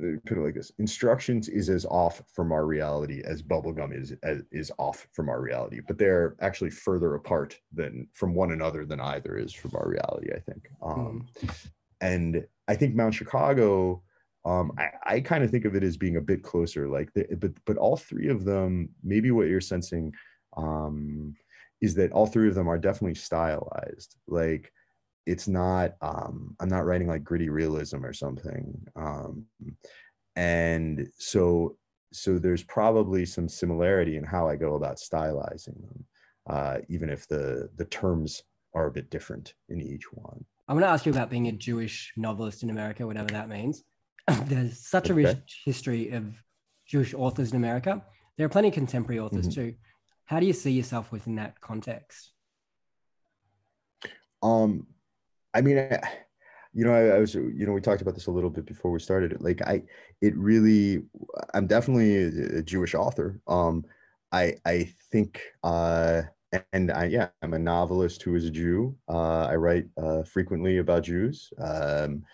[0.02, 0.72] uh, put it like this.
[0.78, 5.40] Instructions is as off from our reality as bubblegum is as, is off from our
[5.40, 5.80] reality.
[5.86, 10.32] But they're actually further apart than from one another than either is from our reality
[10.34, 10.68] i think.
[10.82, 11.66] Um mm.
[12.00, 14.02] and i think mount chicago
[14.46, 17.26] um, I, I kind of think of it as being a bit closer, like, the,
[17.36, 20.14] but but all three of them, maybe what you're sensing,
[20.56, 21.34] um,
[21.80, 24.16] is that all three of them are definitely stylized.
[24.28, 24.72] Like,
[25.26, 29.44] it's not, um, I'm not writing like gritty realism or something, um,
[30.36, 31.76] and so
[32.12, 36.04] so there's probably some similarity in how I go about stylizing them,
[36.48, 38.42] uh, even if the the terms
[38.74, 40.44] are a bit different in each one.
[40.68, 43.82] I'm going to ask you about being a Jewish novelist in America, whatever that means.
[44.46, 46.34] there's such a rich history of
[46.86, 48.02] Jewish authors in America.
[48.36, 49.68] There are plenty of contemporary authors mm-hmm.
[49.68, 49.74] too.
[50.24, 52.32] How do you see yourself within that context?
[54.42, 54.86] Um,
[55.54, 56.00] I mean, I,
[56.72, 58.90] you know, I, I, was, you know, we talked about this a little bit before
[58.90, 59.40] we started.
[59.40, 59.82] Like, I,
[60.20, 61.02] it really,
[61.54, 63.40] I'm definitely a, a Jewish author.
[63.46, 63.84] Um,
[64.32, 66.22] I, I think, uh,
[66.72, 68.96] and I, yeah, I'm a novelist who is a Jew.
[69.08, 71.50] Uh, I write uh, frequently about Jews.
[71.58, 72.24] Um,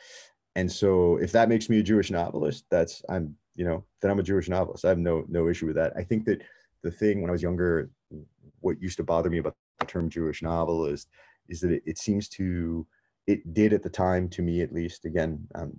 [0.56, 4.18] and so if that makes me a jewish novelist that's i'm you know then i'm
[4.18, 4.84] a jewish novelist.
[4.84, 5.92] I have no no issue with that.
[5.96, 6.42] I think that
[6.82, 7.90] the thing when i was younger
[8.60, 11.08] what used to bother me about the term jewish novelist
[11.48, 12.86] is that it, it seems to
[13.28, 15.72] it did at the time to me at least again um,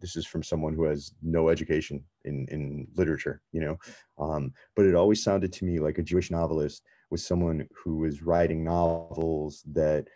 [0.00, 3.78] this is from someone who has no education in in literature you know
[4.18, 8.22] um, but it always sounded to me like a jewish novelist was someone who was
[8.22, 10.06] writing novels that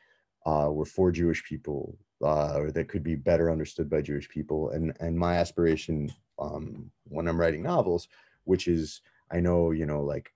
[0.49, 4.71] uh, were for jewish people uh, or that could be better understood by Jewish people.
[4.71, 8.09] And and my aspiration um, when I'm writing novels,
[8.45, 10.33] which is I know you know like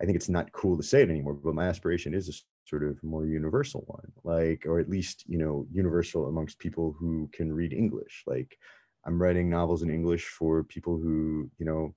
[0.00, 2.84] I think it's not cool to say it anymore, but my aspiration is a sort
[2.84, 7.52] of more universal one, like or at least you know universal amongst people who can
[7.52, 8.24] read English.
[8.26, 8.58] Like
[9.04, 11.94] I'm writing novels in English for people who you know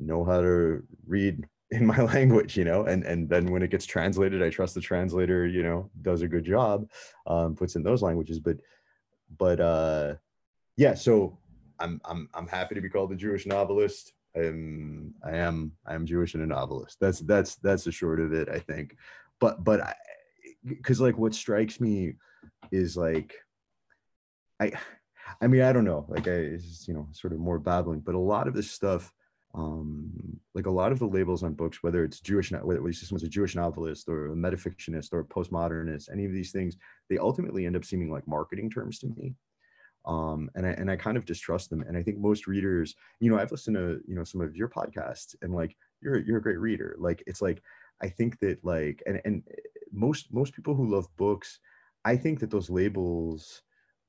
[0.00, 3.86] know how to read in my language you know and and then when it gets
[3.86, 6.88] translated i trust the translator you know does a good job
[7.26, 8.56] um, puts in those languages but
[9.38, 10.14] but uh
[10.76, 11.36] yeah so
[11.80, 14.12] i'm i'm i'm happy to be called a jewish novelist.
[14.36, 16.98] I'm i am i am jewish and a novelist.
[17.00, 18.96] That's that's that's the short of it i think.
[19.40, 19.96] But but
[20.64, 22.14] because like what strikes me
[22.70, 23.34] is like
[24.60, 24.72] i
[25.40, 26.06] i mean i don't know.
[26.08, 26.38] Like i
[26.86, 29.12] you know sort of more babbling but a lot of this stuff
[29.54, 33.28] um, like a lot of the labels on books, whether it's Jewish, whether someone's a
[33.28, 36.76] Jewish novelist or a metafictionist or a postmodernist, any of these things,
[37.10, 39.34] they ultimately end up seeming like marketing terms to me.
[40.04, 41.82] Um, and I and I kind of distrust them.
[41.82, 44.68] And I think most readers, you know, I've listened to you know some of your
[44.68, 46.96] podcasts, and like you're you're a great reader.
[46.98, 47.62] Like it's like
[48.02, 49.42] I think that like and and
[49.92, 51.60] most most people who love books,
[52.04, 53.62] I think that those labels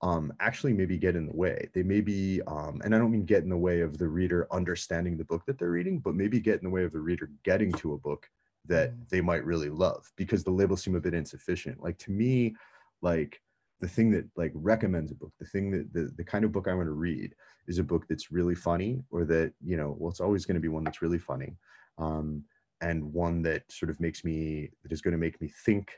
[0.04, 1.70] um, actually maybe get in the way.
[1.74, 5.16] They maybe, um, and I don't mean get in the way of the reader understanding
[5.16, 7.72] the book that they're reading, but maybe get in the way of the reader getting
[7.74, 8.30] to a book
[8.68, 9.10] that mm.
[9.10, 11.82] they might really love because the labels seem a bit insufficient.
[11.82, 12.54] Like to me,
[13.02, 13.42] like
[13.80, 16.68] the thing that like recommends a book, the thing that the, the kind of book
[16.68, 17.34] I want to read
[17.70, 20.62] is a book that's really funny or that, you know, well, it's always going to
[20.62, 21.56] be one that's really funny.
[21.98, 22.44] Um,
[22.82, 25.94] and one that sort of makes me, that is going to make me think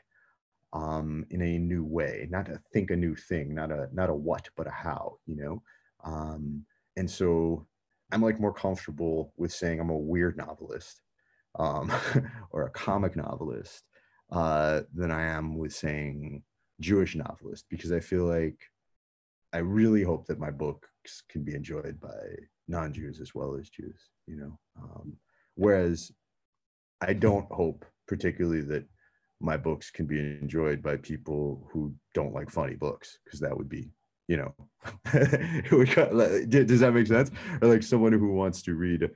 [0.76, 4.14] um, in a new way, not to think a new thing, not a not a
[4.14, 5.62] what, but a how, you know.
[6.04, 6.64] Um,
[6.96, 7.66] and so
[8.12, 11.00] I'm like more comfortable with saying I'm a weird novelist
[11.58, 11.90] um,
[12.50, 13.84] or a comic novelist
[14.30, 16.42] uh, than I am with saying
[16.80, 18.58] Jewish novelist because I feel like
[19.54, 22.20] I really hope that my books can be enjoyed by
[22.68, 24.58] non-Jews as well as Jews, you know.
[24.78, 25.16] Um,
[25.54, 26.12] whereas
[27.00, 28.84] I don't hope particularly that
[29.40, 33.68] my books can be enjoyed by people who don't like funny books because that would
[33.68, 33.90] be
[34.28, 34.54] you know
[36.48, 37.30] does that make sense?
[37.60, 39.10] Or like someone who wants to read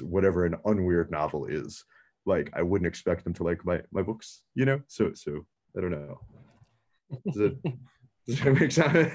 [0.00, 1.84] whatever an unweird novel is
[2.24, 4.80] like i wouldn't expect them to like my my books you know?
[4.88, 5.44] So so
[5.76, 6.20] i don't know.
[7.26, 7.56] Does it
[8.26, 9.12] does that make sense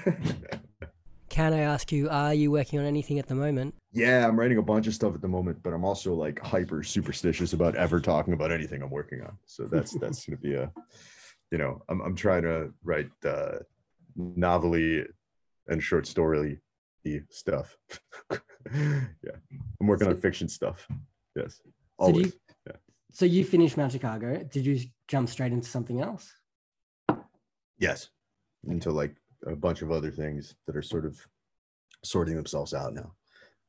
[1.28, 3.74] can I ask you, are you working on anything at the moment?
[3.92, 6.82] Yeah, I'm writing a bunch of stuff at the moment, but I'm also like hyper
[6.82, 9.36] superstitious about ever talking about anything I'm working on.
[9.46, 10.72] So that's that's gonna be a,
[11.50, 13.58] you know, I'm I'm trying to write uh,
[14.16, 15.04] novelty
[15.68, 16.60] and short story
[17.30, 17.76] stuff.
[18.30, 19.36] yeah,
[19.80, 20.86] I'm working so, on fiction stuff.
[21.34, 21.60] Yes,
[21.98, 22.26] always.
[22.26, 22.32] So you,
[22.66, 22.76] yeah.
[23.12, 24.42] So you finished Mount Chicago.
[24.44, 26.32] Did you jump straight into something else?
[27.78, 28.10] Yes,
[28.66, 31.18] into like a bunch of other things that are sort of
[32.04, 33.12] sorting themselves out now.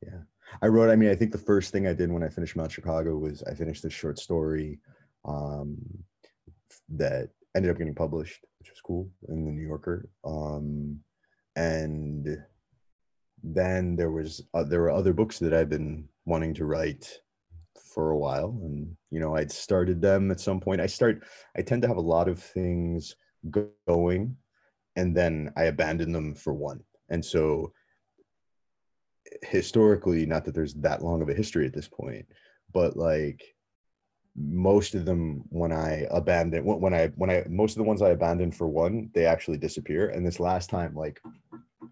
[0.03, 0.21] Yeah.
[0.61, 2.71] I wrote, I mean, I think the first thing I did when I finished Mount
[2.71, 4.79] Chicago was I finished this short story
[5.25, 5.77] um,
[6.89, 10.09] that ended up getting published, which was cool in the New Yorker.
[10.25, 10.99] Um,
[11.55, 12.43] and
[13.43, 17.19] then there was uh, there were other books that I've been wanting to write
[17.93, 20.81] for a while, and you know I'd started them at some point.
[20.81, 21.23] I start
[21.57, 23.15] I tend to have a lot of things
[23.87, 24.35] going
[24.95, 26.81] and then I abandoned them for one.
[27.09, 27.73] And so
[29.41, 32.25] historically, not that there's that long of a history at this point,
[32.73, 33.43] but like
[34.35, 38.09] most of them when I abandoned when I when I most of the ones I
[38.09, 40.09] abandoned for one, they actually disappear.
[40.09, 41.21] And this last time, like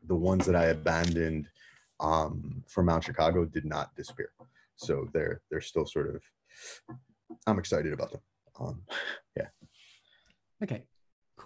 [0.08, 1.48] the ones that I abandoned
[2.00, 4.32] um for Mount Chicago did not disappear.
[4.76, 6.22] So they're they're still sort of
[7.46, 8.22] I'm excited about them.
[8.60, 8.82] Um
[9.36, 9.48] yeah.
[10.64, 10.84] Okay.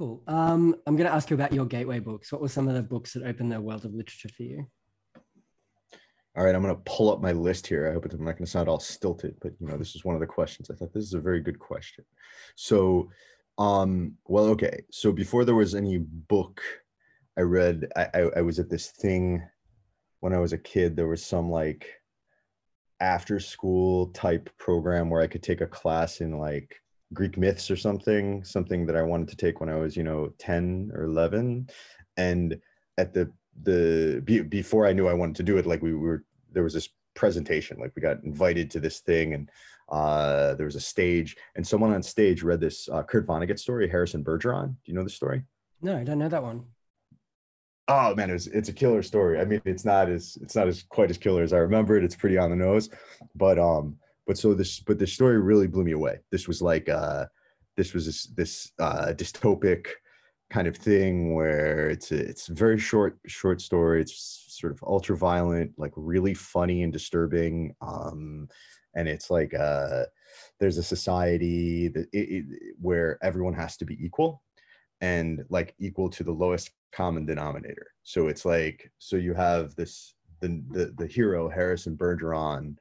[0.01, 0.23] Cool.
[0.25, 2.31] Um, I'm going to ask you about your gateway books.
[2.31, 4.65] What were some of the books that opened the world of literature for you?
[6.35, 7.87] All right, I'm going to pull up my list here.
[7.87, 10.15] I hope I'm not going to sound all stilted, but you know, this is one
[10.15, 10.71] of the questions.
[10.71, 12.03] I thought this is a very good question.
[12.55, 13.11] So,
[13.59, 14.85] um, well, okay.
[14.89, 16.63] So before there was any book,
[17.37, 17.85] I read.
[17.95, 19.47] I, I, I was at this thing
[20.21, 20.95] when I was a kid.
[20.95, 21.85] There was some like
[22.99, 26.80] after school type program where I could take a class in like
[27.13, 30.33] Greek myths or something, something that I wanted to take when I was, you know,
[30.37, 31.69] 10 or 11.
[32.17, 32.59] And
[32.97, 33.31] at the,
[33.63, 36.73] the, be, before I knew I wanted to do it, like we were, there was
[36.73, 39.49] this presentation, like we got invited to this thing and
[39.89, 43.89] uh, there was a stage and someone on stage read this uh, Kurt Vonnegut story,
[43.89, 44.69] Harrison Bergeron.
[44.69, 45.43] Do you know the story?
[45.81, 46.65] No, I don't know that one.
[47.87, 49.39] Oh man, it's it's a killer story.
[49.39, 52.05] I mean, it's not as it's not as quite as killer as I remember it.
[52.05, 52.89] It's pretty on the nose,
[53.35, 53.97] but um,
[54.27, 56.19] but so this but the story really blew me away.
[56.31, 57.25] This was like uh
[57.77, 59.87] this was this, this uh dystopic
[60.49, 64.01] kind of thing where it's a, it's a very short short story.
[64.01, 68.47] It's sort of ultra violent like really funny and disturbing um
[68.95, 70.03] and it's like uh
[70.59, 72.45] there's a society that it, it,
[72.79, 74.43] where everyone has to be equal
[75.01, 77.87] and like equal to the lowest common denominator.
[78.03, 82.75] So it's like so you have this the the, the hero harrison bergeron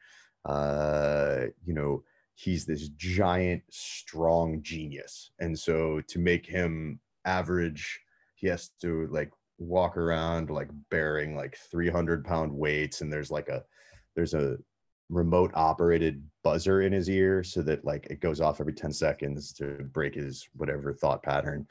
[0.45, 2.03] uh, you know,
[2.35, 5.31] he's this giant, strong genius.
[5.41, 8.01] And so to make him average,
[8.35, 13.03] he has to like walk around like bearing like 300 pound weights.
[13.03, 13.63] And there's like a,
[14.17, 14.57] there's a
[15.11, 19.53] remote operated buzzer in his ear so that like it goes off every 10 seconds
[19.53, 21.67] to break his whatever thought pattern.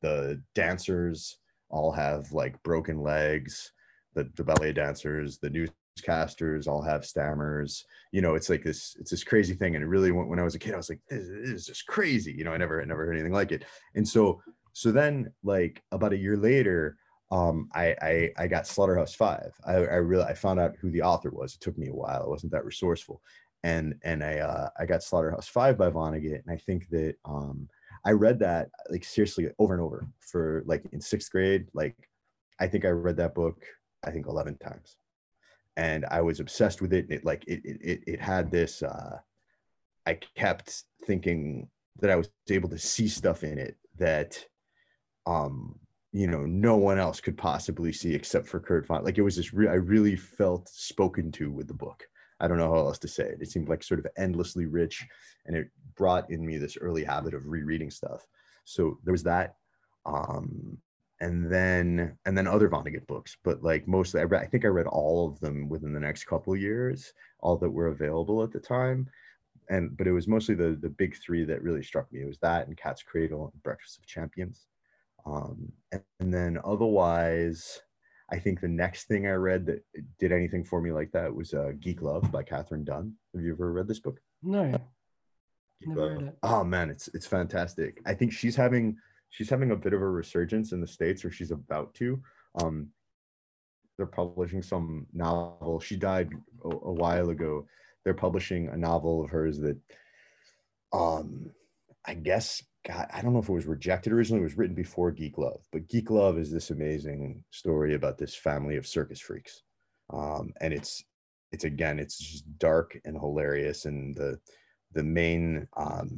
[0.00, 1.38] The dancers
[1.70, 3.72] all have like broken legs.
[4.14, 7.84] The, the ballet dancers, the news newscasters all have stammers.
[8.12, 9.74] You know it's like this it's this crazy thing.
[9.74, 11.86] And it really when, i was a kid i was like this, this is just
[11.86, 12.32] crazy.
[12.32, 13.64] You know i never I never heard anything like it.
[13.94, 14.40] And so
[14.72, 16.96] so then like about a year later
[17.30, 19.52] um i i, I got slaughterhouse five.
[19.66, 21.54] I i really i found out who the author was.
[21.54, 22.22] It took me a while.
[22.24, 23.20] I wasn't that resourceful.
[23.64, 26.42] And and i uh i got slaughterhouse five by vonnegut.
[26.44, 27.68] And i think that um
[28.04, 31.66] i read that like seriously over and over for like in sixth grade.
[31.74, 31.96] Like
[32.60, 33.62] i think i read that book
[34.04, 34.96] i think 11 times
[35.78, 37.06] and I was obsessed with it.
[37.08, 38.82] It like it it it had this.
[38.82, 39.18] Uh,
[40.06, 41.68] I kept thinking
[42.00, 44.44] that I was able to see stuff in it that,
[45.26, 45.78] um,
[46.12, 49.04] you know, no one else could possibly see except for Kurt Vonnegut.
[49.04, 49.54] Like it was this.
[49.54, 52.02] re- I really felt spoken to with the book.
[52.40, 53.38] I don't know how else to say it.
[53.40, 55.06] It seemed like sort of endlessly rich,
[55.46, 58.26] and it brought in me this early habit of rereading stuff.
[58.64, 59.54] So there was that.
[60.06, 60.78] Um,
[61.20, 63.36] and then and then other Vonnegut books.
[63.42, 64.42] But like mostly, I read.
[64.42, 67.88] I think I read all of them within the next couple years, all that were
[67.88, 69.08] available at the time.
[69.70, 72.22] And but it was mostly the the big three that really struck me.
[72.22, 74.66] It was that and Cat's Cradle and Breakfast of Champions.
[75.26, 77.80] Um, and, and then otherwise,
[78.30, 79.84] I think the next thing I read that
[80.18, 83.14] did anything for me like that was uh, Geek Love by Katherine Dunn.
[83.34, 84.20] Have you ever read this book?
[84.42, 84.72] No.
[85.80, 86.32] Geek Love.
[86.42, 88.00] Oh man, it's it's fantastic.
[88.06, 88.96] I think she's having
[89.30, 92.20] she's having a bit of a resurgence in the states, or she's about to.
[92.62, 92.88] Um,
[93.96, 95.80] they're publishing some novel.
[95.80, 96.30] She died
[96.64, 97.66] a, a while ago.
[98.04, 99.76] They're publishing a novel of hers that,
[100.92, 101.50] um,
[102.06, 104.40] I guess, God, I don't know if it was rejected originally.
[104.40, 108.34] It was written before Geek Love, but Geek Love is this amazing story about this
[108.34, 109.62] family of circus freaks,
[110.10, 111.04] um, and it's
[111.50, 114.38] it's again, it's just dark and hilarious, and the
[114.92, 116.08] the main um,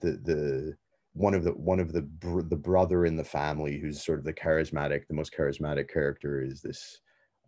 [0.00, 0.76] the the
[1.18, 4.24] one of the one of the br- the brother in the family who's sort of
[4.24, 7.00] the charismatic the most charismatic character is this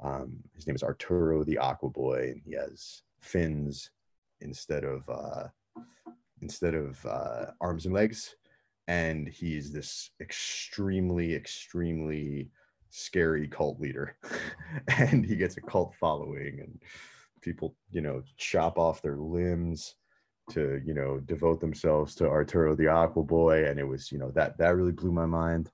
[0.03, 3.91] um his name is arturo the aqua boy and he has fins
[4.41, 5.45] instead of uh
[6.43, 8.35] instead of uh arms and legs
[8.89, 12.51] and he's this extremely extremely
[12.91, 14.16] scary cult leader.
[14.89, 16.83] And he gets a cult following and
[17.41, 19.95] people you know chop off their limbs
[20.51, 24.31] to you know devote themselves to Arturo the Aqua Boy, and it was you know
[24.33, 25.71] that that really blew my mind.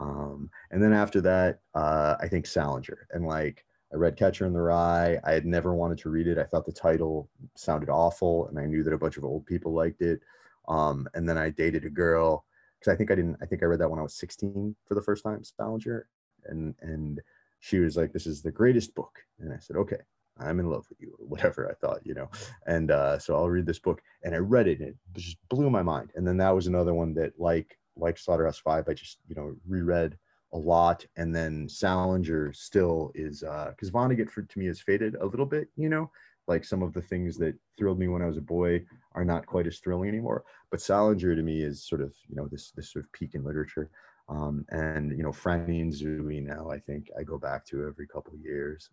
[0.00, 4.52] Um, and then after that, uh, I think Salinger, and like I read Catcher in
[4.52, 5.18] the Rye.
[5.24, 6.38] I had never wanted to read it.
[6.38, 9.72] I thought the title sounded awful, and I knew that a bunch of old people
[9.72, 10.20] liked it.
[10.68, 12.44] Um, and then I dated a girl
[12.78, 13.36] because I think I didn't.
[13.40, 16.06] I think I read that when I was 16 for the first time, Salinger,
[16.46, 17.20] and and
[17.60, 20.00] she was like, "This is the greatest book," and I said, "Okay."
[20.40, 22.30] I'm in love with you, or whatever I thought, you know.
[22.66, 25.70] And uh, so I'll read this book, and I read it, and it just blew
[25.70, 26.12] my mind.
[26.14, 29.54] And then that was another one that, like like Slaughterhouse Five, I just you know
[29.66, 30.16] reread
[30.52, 31.04] a lot.
[31.16, 35.46] And then Salinger still is because uh, Vonnegut for to me has faded a little
[35.46, 36.10] bit, you know.
[36.46, 38.82] Like some of the things that thrilled me when I was a boy
[39.12, 40.44] are not quite as thrilling anymore.
[40.70, 43.44] But Salinger to me is sort of you know this this sort of peak in
[43.44, 43.90] literature.
[44.30, 48.06] Um, and you know Franny and Zooey now I think I go back to every
[48.06, 48.90] couple years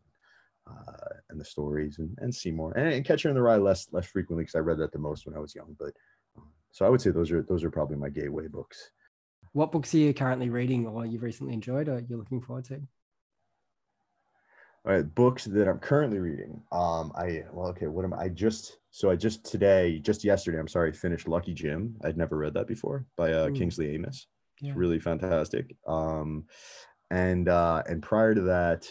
[0.69, 4.05] uh, and the stories and, and Seymour and, and Catcher in the Rye less less
[4.05, 5.75] frequently because I read that the most when I was young.
[5.79, 5.93] But
[6.37, 8.91] um, so I would say those are those are probably my gateway books.
[9.53, 12.81] What books are you currently reading or you've recently enjoyed or you're looking forward to?
[14.85, 16.61] All right, books that I'm currently reading.
[16.71, 18.23] Um, I well, okay, what am I?
[18.25, 21.95] I just so I just today, just yesterday, I'm sorry, finished Lucky Jim.
[22.03, 23.57] I'd never read that before by uh, mm.
[23.57, 24.27] Kingsley Amis.
[24.61, 24.69] Yeah.
[24.69, 25.75] It's really fantastic.
[25.87, 26.45] Um,
[27.09, 28.87] and uh, and prior to that,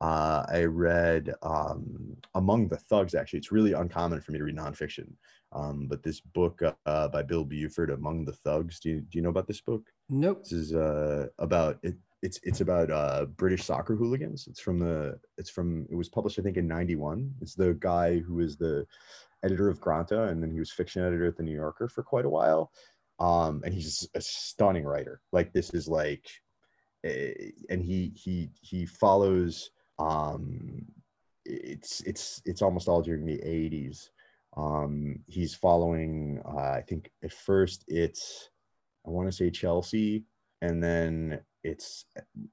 [0.00, 3.14] uh, I read um, Among the Thugs.
[3.14, 5.12] Actually, it's really uncommon for me to read nonfiction.
[5.52, 8.80] Um, but this book uh, by Bill Buford, Among the Thugs.
[8.80, 9.82] Do you, do you know about this book?
[10.08, 10.44] Nope.
[10.44, 11.96] This is uh, about it.
[12.22, 14.46] It's it's about uh, British soccer hooligans.
[14.46, 15.18] It's from the.
[15.38, 15.86] It's from.
[15.90, 17.32] It was published, I think, in '91.
[17.40, 18.86] It's the guy who is the
[19.42, 22.26] editor of Granta, and then he was fiction editor at the New Yorker for quite
[22.26, 22.72] a while.
[23.18, 25.20] Um, and he's a stunning writer.
[25.32, 26.26] Like this is like,
[27.04, 27.32] eh,
[27.68, 29.70] and he he he follows
[30.00, 30.86] um,
[31.44, 34.08] it's it's it's almost all during the 80s.
[34.56, 36.40] Um, he's following.
[36.44, 38.50] Uh, I think at first it's
[39.06, 40.24] I want to say Chelsea,
[40.62, 42.06] and then it's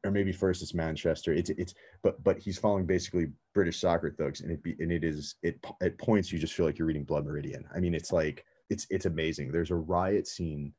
[0.04, 1.34] or maybe first it's Manchester.
[1.34, 1.74] It's it's
[2.04, 5.66] but but he's following basically British soccer thugs, and it be and it is it
[5.82, 7.66] at points you just feel like you're reading Blood Meridian.
[7.74, 9.52] I mean, it's like it's it's amazing.
[9.52, 10.74] There's a riot scene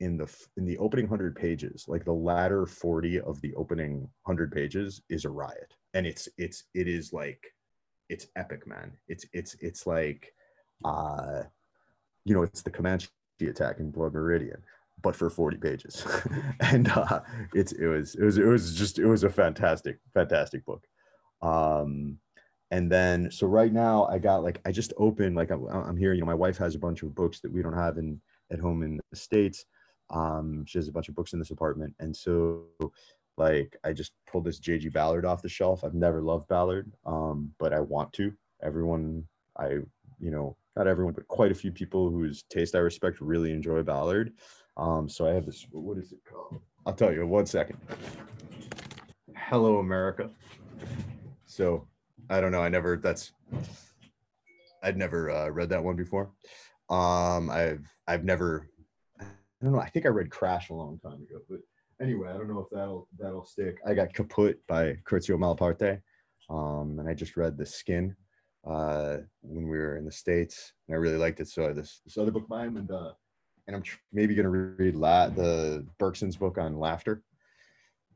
[0.00, 4.50] in the in the opening 100 pages like the latter 40 of the opening 100
[4.50, 7.54] pages is a riot and it's it's it is like
[8.08, 10.34] it's epic man it's it's it's like
[10.84, 11.42] uh
[12.24, 13.08] you know it's the comanche
[13.40, 14.62] attack in blood meridian
[15.02, 16.06] but for 40 pages
[16.60, 17.20] and uh
[17.54, 20.84] it's it was it was it was just it was a fantastic fantastic book
[21.42, 22.18] um
[22.70, 26.12] and then so right now I got like I just opened like I'm, I'm here.
[26.12, 28.20] You know, my wife has a bunch of books that we don't have in
[28.50, 29.64] at home in the states.
[30.10, 32.64] Um, she has a bunch of books in this apartment, and so
[33.36, 34.88] like I just pulled this J.G.
[34.90, 35.84] Ballard off the shelf.
[35.84, 38.32] I've never loved Ballard, um, but I want to.
[38.62, 39.24] Everyone,
[39.58, 39.78] I
[40.20, 43.82] you know, not everyone, but quite a few people whose taste I respect really enjoy
[43.82, 44.32] Ballard.
[44.76, 45.66] Um, so I have this.
[45.70, 46.60] What is it called?
[46.86, 47.26] I'll tell you.
[47.26, 47.78] One second.
[49.36, 50.30] Hello, America.
[51.46, 51.86] So
[52.30, 52.62] I don't know.
[52.62, 52.96] I never.
[52.96, 53.32] That's.
[54.82, 56.30] I'd never uh, read that one before.
[56.90, 58.68] Um, I've I've never.
[59.20, 59.24] I
[59.62, 59.80] don't know.
[59.80, 61.60] I think I read Crash a long time ago, but
[62.04, 63.78] anyway, I don't know if that'll that'll stick.
[63.86, 66.00] I got Kaputt by Curzio Malaparte,
[66.50, 68.14] um, and I just read The Skin
[68.66, 71.48] uh, when we were in the states, and I really liked it.
[71.48, 73.12] So this this other book by him, and uh,
[73.66, 77.22] and I'm tr- maybe gonna read La- the Bergson's book on laughter,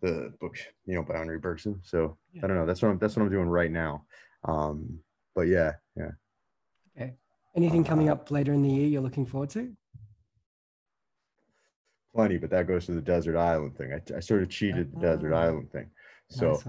[0.03, 1.80] the book you know by Henri Bergson.
[1.82, 2.66] So I don't know.
[2.66, 4.05] That's what I'm that's what I'm doing right now.
[4.45, 5.01] Um,
[5.34, 6.11] but yeah, yeah.
[6.97, 7.14] Okay.
[7.57, 9.74] Anything coming up later in the year you're looking forward to?
[12.14, 13.92] Plenty, but that goes to the desert island thing.
[13.92, 15.42] I, I sort of cheated the desert Ah.
[15.42, 15.90] island thing.
[16.30, 16.62] So,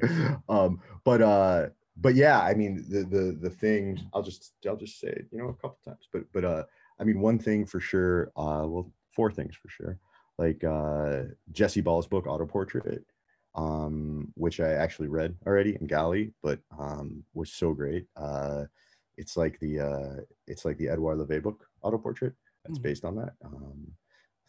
[0.00, 4.00] Nice um, but uh, but yeah, I mean the the the thing.
[4.12, 6.08] I'll just I'll just say it, you know a couple times.
[6.12, 6.64] But but uh,
[6.98, 8.28] I mean one thing for sure.
[8.36, 9.98] Uh, well, four things for sure.
[10.38, 13.04] Like uh, Jesse Ball's book, Auto Portrait,
[13.54, 18.06] um, which I actually read already in Galley, but um, was so great.
[18.16, 18.64] Uh,
[19.16, 20.16] it's like the uh,
[20.46, 22.34] it's like the Edouard Levé book, Auto Portrait.
[22.64, 22.82] That's Mhm.
[22.82, 23.34] based on that.
[23.44, 23.92] Um,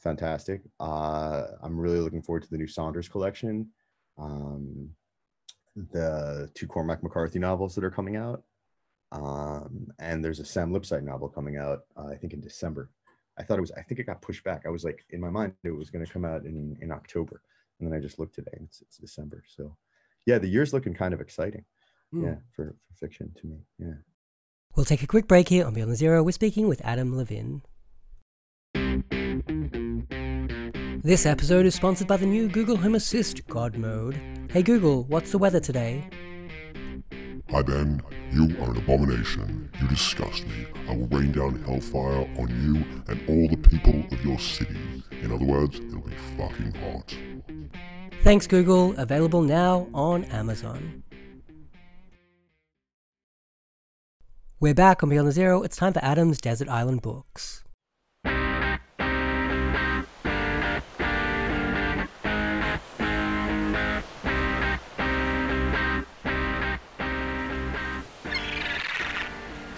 [0.04, 0.62] fantastic.
[0.80, 3.70] Uh, I'm really looking forward to the new Saunders collection.
[4.18, 4.90] Um,
[5.76, 8.44] the two Cormac McCarthy novels that are coming out.
[9.12, 12.90] Um, and there's a Sam Lipsyte novel coming out, uh, I think in December.
[13.40, 14.64] I thought it was, I think it got pushed back.
[14.66, 17.42] I was like, in my mind, it was going to come out in, in October.
[17.80, 19.44] And then I just looked today and it's, it's December.
[19.48, 19.76] So
[20.26, 21.66] yeah, the year's looking kind of exciting.
[22.12, 22.26] Hmm.
[22.26, 23.58] Yeah, for, for fiction to me.
[23.80, 23.96] Yeah.
[24.76, 26.24] We'll take a quick break here on Beyond the Zero.
[26.24, 27.62] We're speaking with Adam Levin.
[31.06, 34.18] This episode is sponsored by the new Google Home Assist God Mode.
[34.50, 36.08] Hey Google, what's the weather today?
[37.50, 38.02] Hi Ben,
[38.32, 39.70] you are an abomination.
[39.82, 40.66] You disgust me.
[40.88, 45.04] I will rain down hellfire on you and all the people of your city.
[45.22, 47.14] In other words, it'll be fucking hot.
[48.24, 51.04] Thanks Google, available now on Amazon.
[54.62, 55.64] We're back on Beyond the Zero.
[55.64, 57.63] It's time for Adam's Desert Island Books.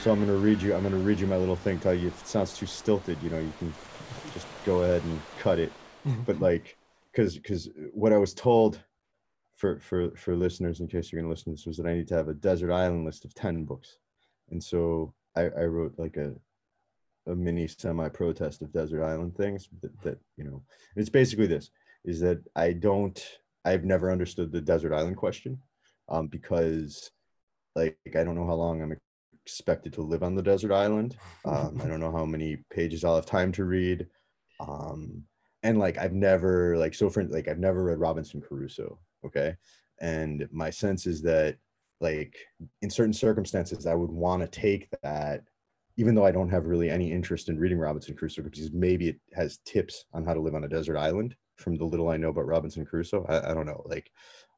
[0.06, 1.80] So I'm going to read you, I'm going to read you my little thing.
[1.80, 3.74] Tell you if it sounds too stilted, you know, you can
[4.32, 5.72] just go ahead and cut it.
[6.28, 6.78] but like
[7.12, 8.80] because because what i was told
[9.56, 11.94] for for for listeners in case you're going to listen to this was that i
[11.96, 13.98] need to have a desert island list of 10 books
[14.52, 16.36] and so i i wrote like a
[17.26, 20.62] a mini semi protest of desert island things that, that you know
[20.96, 21.72] it's basically this
[22.04, 25.60] is that i don't i've never understood the desert island question
[26.10, 27.10] um because
[27.76, 28.92] like i don't know how long i'm
[29.46, 33.16] expected to live on the desert island um i don't know how many pages i'll
[33.16, 34.08] have time to read
[34.60, 35.24] um
[35.66, 39.56] and like I've never like so for like I've never read Robinson Crusoe, okay?
[40.00, 41.58] And my sense is that
[42.00, 42.36] like
[42.84, 45.42] in certain circumstances I would want to take that
[45.98, 49.20] even though I don't have really any interest in reading Robinson Crusoe because maybe it
[49.34, 52.30] has tips on how to live on a desert island from the little I know
[52.30, 53.26] about Robinson Crusoe.
[53.28, 54.12] I, I don't know like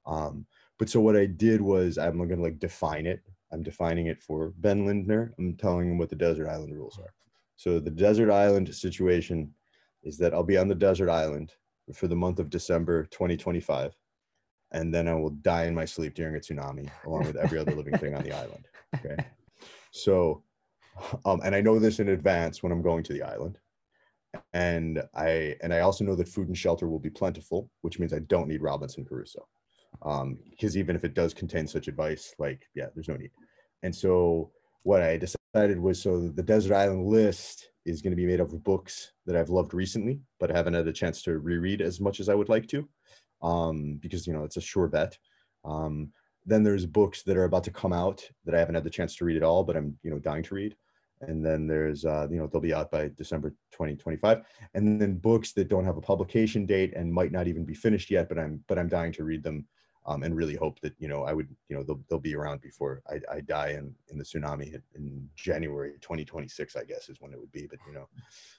[0.06, 0.46] um
[0.78, 3.22] but so what I did was I'm to like define it.
[3.52, 5.34] I'm defining it for Ben Lindner.
[5.40, 7.14] I'm telling him what the desert island rules are.
[7.56, 9.54] So the desert island situation
[10.04, 11.54] is that I'll be on the desert island
[11.94, 13.96] for the month of December 2025.
[14.72, 17.74] And then I will die in my sleep during a tsunami, along with every other
[17.74, 18.68] living thing on the island.
[18.96, 19.16] Okay.
[19.92, 20.44] So,
[21.26, 23.58] um, and I know this in advance when I'm going to the island.
[24.54, 28.14] And I and I also know that food and shelter will be plentiful, which means
[28.14, 29.48] I don't need Robinson Crusoe.
[30.04, 33.32] Um, because even if it does contain such advice, like, yeah, there's no need.
[33.84, 34.52] And so
[34.84, 38.52] what I decided was so the desert island list is going to be made up
[38.52, 42.20] of books that I've loved recently, but haven't had a chance to reread as much
[42.20, 42.88] as I would like to,
[43.42, 45.18] um, because you know it's a sure bet.
[45.66, 46.12] Um,
[46.46, 49.16] then there's books that are about to come out that I haven't had the chance
[49.18, 50.76] to read at all, but I'm you know dying to read.
[51.22, 54.42] And then there's uh, you know they'll be out by December 2025.
[54.74, 58.12] And then books that don't have a publication date and might not even be finished
[58.12, 59.66] yet, but I'm but I'm dying to read them.
[60.08, 62.62] Um, and really hope that you know I would you know they'll, they'll be around
[62.62, 67.34] before I, I die in, in the tsunami in, January 2026 I guess is when
[67.34, 68.08] it would be but you know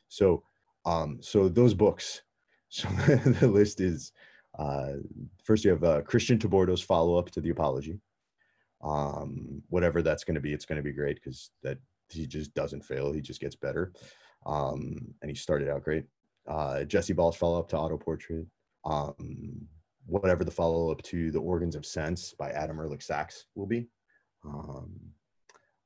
[0.08, 0.42] so
[0.86, 2.22] um so those books
[2.70, 4.12] so the list is
[4.58, 4.94] uh
[5.44, 8.00] first you have uh, Christian TeBordo's follow-up to the apology
[8.82, 11.78] Um, whatever that's going to be, it's going to be great because that
[12.10, 13.12] he just doesn't fail.
[13.12, 13.92] He just gets better.
[14.46, 16.04] Um, and he started out great.
[16.48, 18.46] Uh, Jesse Ball's follow up to Auto Portrait.
[18.84, 19.68] Um,
[20.08, 23.88] whatever the follow up to The Organs of Sense by Adam Ehrlich Sachs will be.
[24.44, 24.92] Um,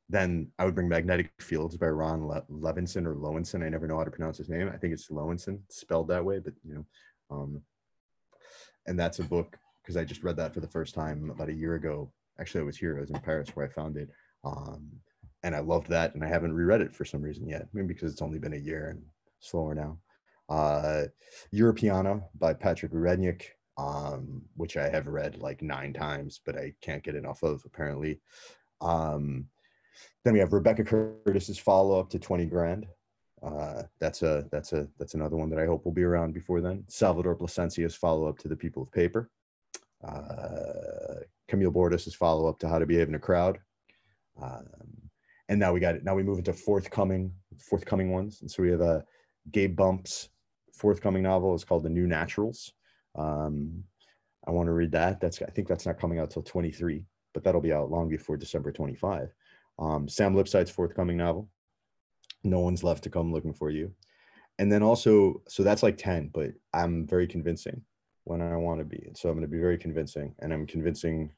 [0.08, 3.64] then I would bring Magnetic Fields by Ron Le- Levinson or Loewinsohn.
[3.64, 4.70] I never know how to pronounce his name.
[4.72, 6.86] I think it's Loewinsohn, spelled that way, but you know.
[7.30, 7.62] Um,
[8.86, 11.54] and that's a book because I just read that for the first time about a
[11.54, 12.12] year ago.
[12.38, 12.96] Actually, I was here.
[12.96, 14.10] I was in Paris where I found it.
[14.44, 14.88] Um,
[15.42, 17.66] and I loved that, and I haven't reread it for some reason yet.
[17.72, 19.02] Maybe because it's only been a year and
[19.40, 19.98] slower now.
[20.48, 21.04] Uh,
[21.54, 23.44] Europeana by Patrick Rednick,
[23.76, 28.20] um, which I have read like nine times, but I can't get enough of apparently.
[28.80, 29.46] Um,
[30.24, 32.86] then we have Rebecca Curtis's follow up to 20 grand.
[33.42, 36.60] Uh, that's a that's a that's another one that I hope will be around before
[36.60, 36.84] then.
[36.88, 39.30] Salvador Plascencia's follow up to The People of Paper.
[40.06, 43.58] Uh, Camille Bordas's follow up to How to Behave in a Crowd.
[44.40, 44.66] Um,
[45.48, 46.04] and now we got it.
[46.04, 48.42] Now we move into forthcoming forthcoming ones.
[48.42, 49.00] And so we have a uh,
[49.50, 50.28] Gabe Bump's
[50.72, 51.54] forthcoming novel.
[51.54, 52.72] It's called The New Naturals.
[53.16, 53.84] Um,
[54.46, 55.20] I want to read that.
[55.20, 58.36] That's I think that's not coming out till 23, but that'll be out long before
[58.36, 59.32] December 25.
[59.78, 61.48] Um, Sam Lipsyte's forthcoming novel.
[62.44, 63.92] No one's left to come looking for you.
[64.58, 67.82] And then also, so that's like 10, but I'm very convincing
[68.24, 69.10] when I want to be.
[69.14, 70.34] So I'm going to be very convincing.
[70.40, 71.32] And I'm convincing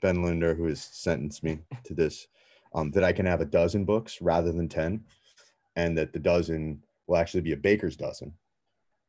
[0.00, 2.26] Ben Linder, who has sentenced me to this,
[2.74, 5.04] um, that I can have a dozen books rather than 10,
[5.76, 8.32] and that the dozen will actually be a baker's dozen.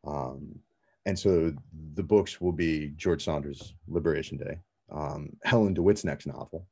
[0.06, 0.60] Um,
[1.06, 1.54] and so
[1.96, 4.60] the books will be George Saunders' Liberation Day,
[4.92, 6.68] um, Helen DeWitt's next novel,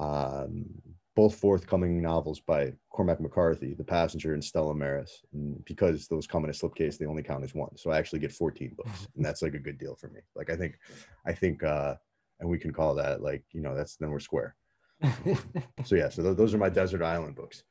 [0.00, 0.64] um,
[1.14, 5.20] both forthcoming novels by Cormac McCarthy, The Passenger and Stella Maris.
[5.32, 7.76] And because those come in a slipcase, they only count as one.
[7.76, 9.08] So I actually get 14 books.
[9.16, 10.20] And that's like a good deal for me.
[10.34, 10.78] Like I think,
[11.26, 11.96] I think, uh,
[12.40, 14.56] and we can call that like, you know, that's then we're square.
[15.84, 17.62] so yeah, so th- those are my desert island books.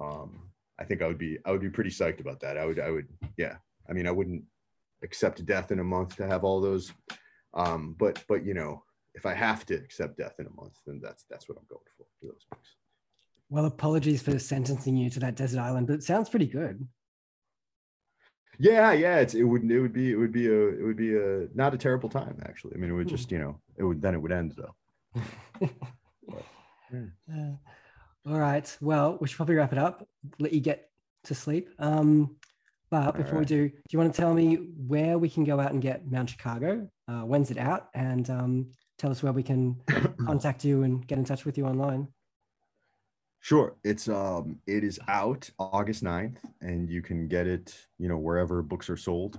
[0.00, 2.56] Um, I think I would be, I would be pretty psyched about that.
[2.56, 3.56] I would, I would, yeah.
[3.88, 4.42] I mean, I wouldn't
[5.02, 6.92] accept death in a month to have all those.
[7.54, 8.82] Um, but, but you know,
[9.14, 11.84] if I have to accept death in a month, then that's, that's what I'm going
[11.96, 12.76] for, for those books.
[13.48, 16.86] Well, apologies for sentencing you to that desert island, but it sounds pretty good.
[18.58, 21.14] Yeah, yeah, it's it would it would be it would be a it would be
[21.14, 22.74] a not a terrible time actually.
[22.74, 25.22] I mean, it would just you know it would then it would end though.
[25.60, 25.70] but,
[26.92, 27.00] yeah.
[27.32, 28.76] uh, all right.
[28.80, 30.08] Well, we should probably wrap it up.
[30.38, 30.90] Let you get
[31.24, 31.68] to sleep.
[31.78, 32.36] Um,
[33.04, 33.40] but before right.
[33.40, 34.54] we do, do you want to tell me
[34.86, 36.88] where we can go out and get Mount Chicago?
[37.08, 37.88] Uh, when's it out?
[37.94, 39.76] And um, tell us where we can
[40.26, 42.08] contact you and get in touch with you online.
[43.40, 43.76] Sure.
[43.84, 48.60] It's um it is out August 9th and you can get it, you know, wherever
[48.60, 49.38] books are sold.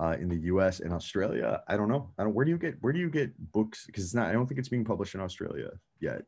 [0.00, 1.60] Uh, in the US and Australia.
[1.66, 2.12] I don't know.
[2.16, 3.84] I don't where do you get where do you get books?
[3.84, 6.22] Because it's not I don't think it's being published in Australia yet.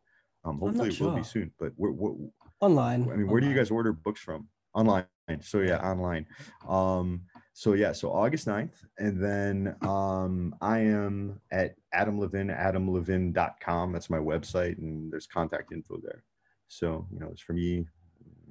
[0.44, 1.10] Um hopefully it sure.
[1.10, 1.52] will be soon.
[1.56, 2.14] But where, where
[2.58, 3.02] online.
[3.02, 3.42] I mean, where online.
[3.42, 4.48] do you guys order books from?
[4.74, 5.06] Online.
[5.42, 6.26] So yeah, online.
[6.68, 8.84] Um so yeah, so August 9th.
[8.98, 13.92] And then um I am at Adam Levin, adamlevin.com.
[13.92, 16.24] That's my website, and there's contact info there.
[16.68, 17.86] So, you know, it's for me,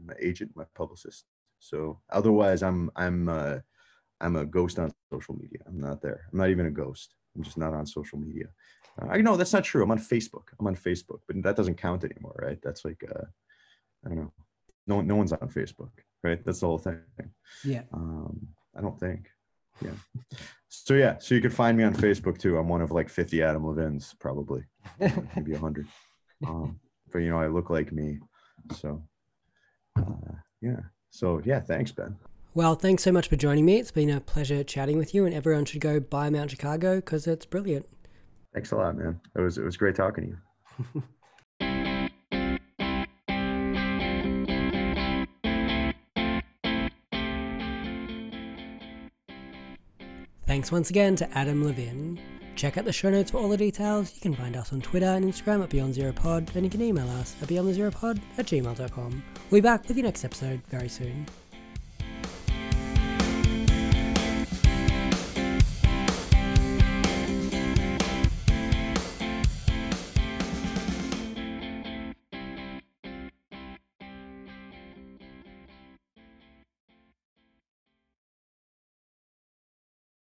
[0.06, 1.26] my agent, my publicist.
[1.60, 3.60] So otherwise I'm I'm uh
[4.22, 5.60] I'm a ghost on social media.
[5.68, 6.22] I'm not there.
[6.32, 7.16] I'm not even a ghost.
[7.36, 8.48] I'm just not on social media.
[9.02, 9.84] Uh, I know that's not true.
[9.84, 10.48] I'm on Facebook.
[10.60, 12.60] I'm on Facebook, but that doesn't count anymore, right?
[12.62, 13.26] That's like uh
[14.06, 14.34] I don't know.
[14.88, 15.92] No no one's on Facebook,
[16.24, 16.44] right?
[16.44, 17.00] That's the whole thing.
[17.64, 17.84] Yeah.
[17.94, 19.30] Um, I don't think.
[19.82, 19.92] Yeah.
[20.68, 22.58] So yeah, so you could find me on Facebook too.
[22.58, 24.64] I'm one of like 50 Adam Levins, probably,
[25.00, 25.88] maybe 100.
[26.46, 26.80] Um,
[27.12, 28.20] but you know, I look like me.
[28.76, 29.04] So,
[29.98, 30.80] uh, yeah.
[31.10, 32.16] So yeah, thanks, Ben.
[32.54, 33.78] Well, thanks so much for joining me.
[33.78, 37.28] It's been a pleasure chatting with you, and everyone should go buy Mount Chicago because
[37.28, 37.88] it's brilliant.
[38.54, 39.20] Thanks a lot, man.
[39.36, 40.30] It was it was great talking to
[40.96, 41.04] you.
[50.60, 52.20] Thanks once again to Adam Levin.
[52.58, 54.14] Check out the show notes for all the details.
[54.14, 56.82] You can find us on Twitter and Instagram at Beyond Zero Pod, and you can
[56.82, 59.24] email us at beyondthezeropod at gmail.com.
[59.50, 61.26] We'll be back with your next episode very soon.